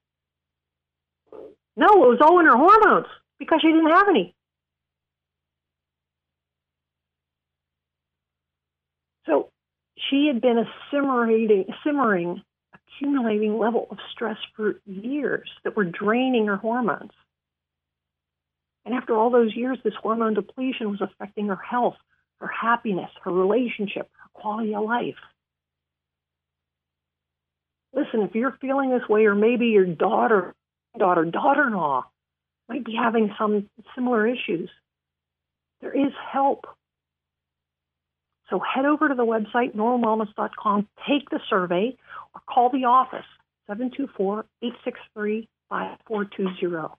No, 1.77 2.05
it 2.05 2.09
was 2.09 2.19
all 2.21 2.41
in 2.41 2.47
her 2.47 2.57
hormones 2.57 3.07
because 3.39 3.61
she 3.61 3.69
didn't 3.69 3.91
have 3.91 4.09
any. 4.09 4.35
So 9.27 9.51
she 10.11 10.27
had 10.27 10.41
been 10.41 10.59
a 10.59 10.65
simmering, 10.91 11.67
simmering, 11.85 12.43
accumulating 12.75 13.59
level 13.59 13.87
of 13.91 13.99
stress 14.13 14.39
for 14.57 14.81
years 14.87 15.49
that 15.65 15.77
were 15.77 15.85
draining 15.85 16.47
her 16.47 16.57
hormones. 16.57 17.13
And 18.85 18.95
after 18.95 19.15
all 19.15 19.31
those 19.31 19.55
years, 19.55 19.79
this 19.85 19.95
hormone 20.01 20.35
depletion 20.35 20.91
was 20.91 21.03
affecting 21.03 21.49
her 21.49 21.57
health, 21.57 21.97
her 22.41 22.49
happiness, 22.49 23.11
her 23.23 23.31
relationship, 23.31 24.09
her 24.13 24.31
quality 24.33 24.75
of 24.75 24.85
life. 24.85 25.19
Listen, 27.93 28.23
if 28.23 28.35
you're 28.35 28.57
feeling 28.61 28.91
this 28.91 29.07
way, 29.09 29.27
or 29.27 29.35
maybe 29.35 29.67
your 29.67 29.87
daughter, 29.87 30.55
daughter, 30.99 31.25
daughter-in-law 31.25 32.05
might 32.69 32.85
be 32.85 32.95
having 32.95 33.35
some 33.39 33.69
similar 33.95 34.27
issues. 34.27 34.71
There 35.81 35.95
is 35.95 36.13
help. 36.33 36.67
So 38.51 38.61
head 38.61 38.85
over 38.85 39.09
to 39.09 39.15
the 39.15 39.27
website, 39.27 39.75
norwinwellness.com, 39.75 40.89
take 41.09 41.29
the 41.31 41.41
survey, 41.51 41.97
or 42.35 42.41
call 42.49 42.71
the 42.71 42.85
office, 42.85 43.27
724 43.67 44.47
863 44.63 45.49
5420. 45.69 46.95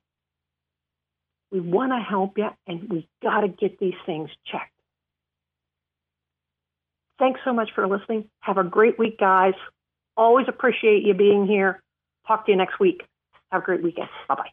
We 1.51 1.60
want 1.60 1.91
to 1.91 1.99
help 1.99 2.38
you, 2.38 2.49
and 2.67 2.88
we 2.89 3.08
got 3.23 3.41
to 3.41 3.47
get 3.47 3.79
these 3.79 3.95
things 4.05 4.29
checked. 4.45 4.71
Thanks 7.17 7.41
so 7.43 7.51
much 7.51 7.69
for 7.73 7.88
listening. 7.88 8.29
Have 8.41 8.58
a 8.58 8.63
great 8.63 8.99
week, 8.99 9.19
guys. 9.19 9.55
Always 10.15 10.47
appreciate 10.47 11.03
you 11.03 11.13
being 11.13 11.47
here. 11.47 11.82
Talk 12.27 12.45
to 12.45 12.51
you 12.51 12.58
next 12.58 12.79
week. 12.79 13.01
Have 13.51 13.63
a 13.63 13.65
great 13.65 13.84
weekend. 13.84 14.10
Bye 14.27 14.36
bye. 14.36 14.49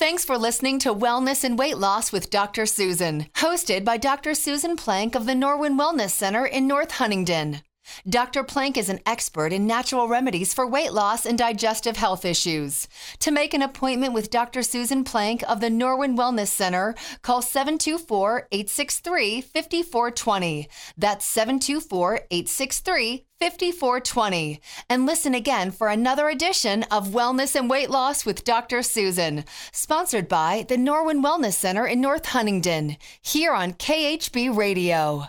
Thanks 0.00 0.24
for 0.24 0.38
listening 0.38 0.78
to 0.78 0.94
Wellness 0.94 1.44
and 1.44 1.58
Weight 1.58 1.76
Loss 1.76 2.10
with 2.10 2.30
Dr. 2.30 2.64
Susan, 2.64 3.26
hosted 3.34 3.84
by 3.84 3.98
Dr. 3.98 4.32
Susan 4.32 4.74
Plank 4.74 5.14
of 5.14 5.26
the 5.26 5.34
Norwin 5.34 5.78
Wellness 5.78 6.12
Center 6.12 6.46
in 6.46 6.66
North 6.66 6.92
Huntingdon. 6.92 7.60
Dr. 8.08 8.42
Plank 8.42 8.78
is 8.78 8.88
an 8.88 9.00
expert 9.04 9.52
in 9.52 9.66
natural 9.66 10.08
remedies 10.08 10.54
for 10.54 10.66
weight 10.66 10.94
loss 10.94 11.26
and 11.26 11.36
digestive 11.36 11.98
health 11.98 12.24
issues. 12.24 12.88
To 13.18 13.30
make 13.30 13.52
an 13.52 13.60
appointment 13.60 14.14
with 14.14 14.30
Dr. 14.30 14.62
Susan 14.62 15.04
Plank 15.04 15.42
of 15.46 15.60
the 15.60 15.68
Norwin 15.68 16.16
Wellness 16.16 16.48
Center, 16.48 16.94
call 17.20 17.42
724 17.42 18.48
863 18.50 19.42
5420. 19.42 20.66
That's 20.96 21.26
724 21.26 22.20
863 22.30 23.26
5420. 23.40 24.60
And 24.90 25.06
listen 25.06 25.34
again 25.34 25.70
for 25.70 25.88
another 25.88 26.28
edition 26.28 26.82
of 26.90 27.08
Wellness 27.08 27.56
and 27.56 27.70
Weight 27.70 27.88
Loss 27.88 28.26
with 28.26 28.44
Dr. 28.44 28.82
Susan, 28.82 29.44
sponsored 29.72 30.28
by 30.28 30.66
the 30.68 30.76
Norwin 30.76 31.24
Wellness 31.24 31.54
Center 31.54 31.86
in 31.86 32.02
North 32.02 32.26
Huntingdon, 32.26 32.98
here 33.22 33.54
on 33.54 33.72
KHB 33.72 34.54
Radio. 34.54 35.24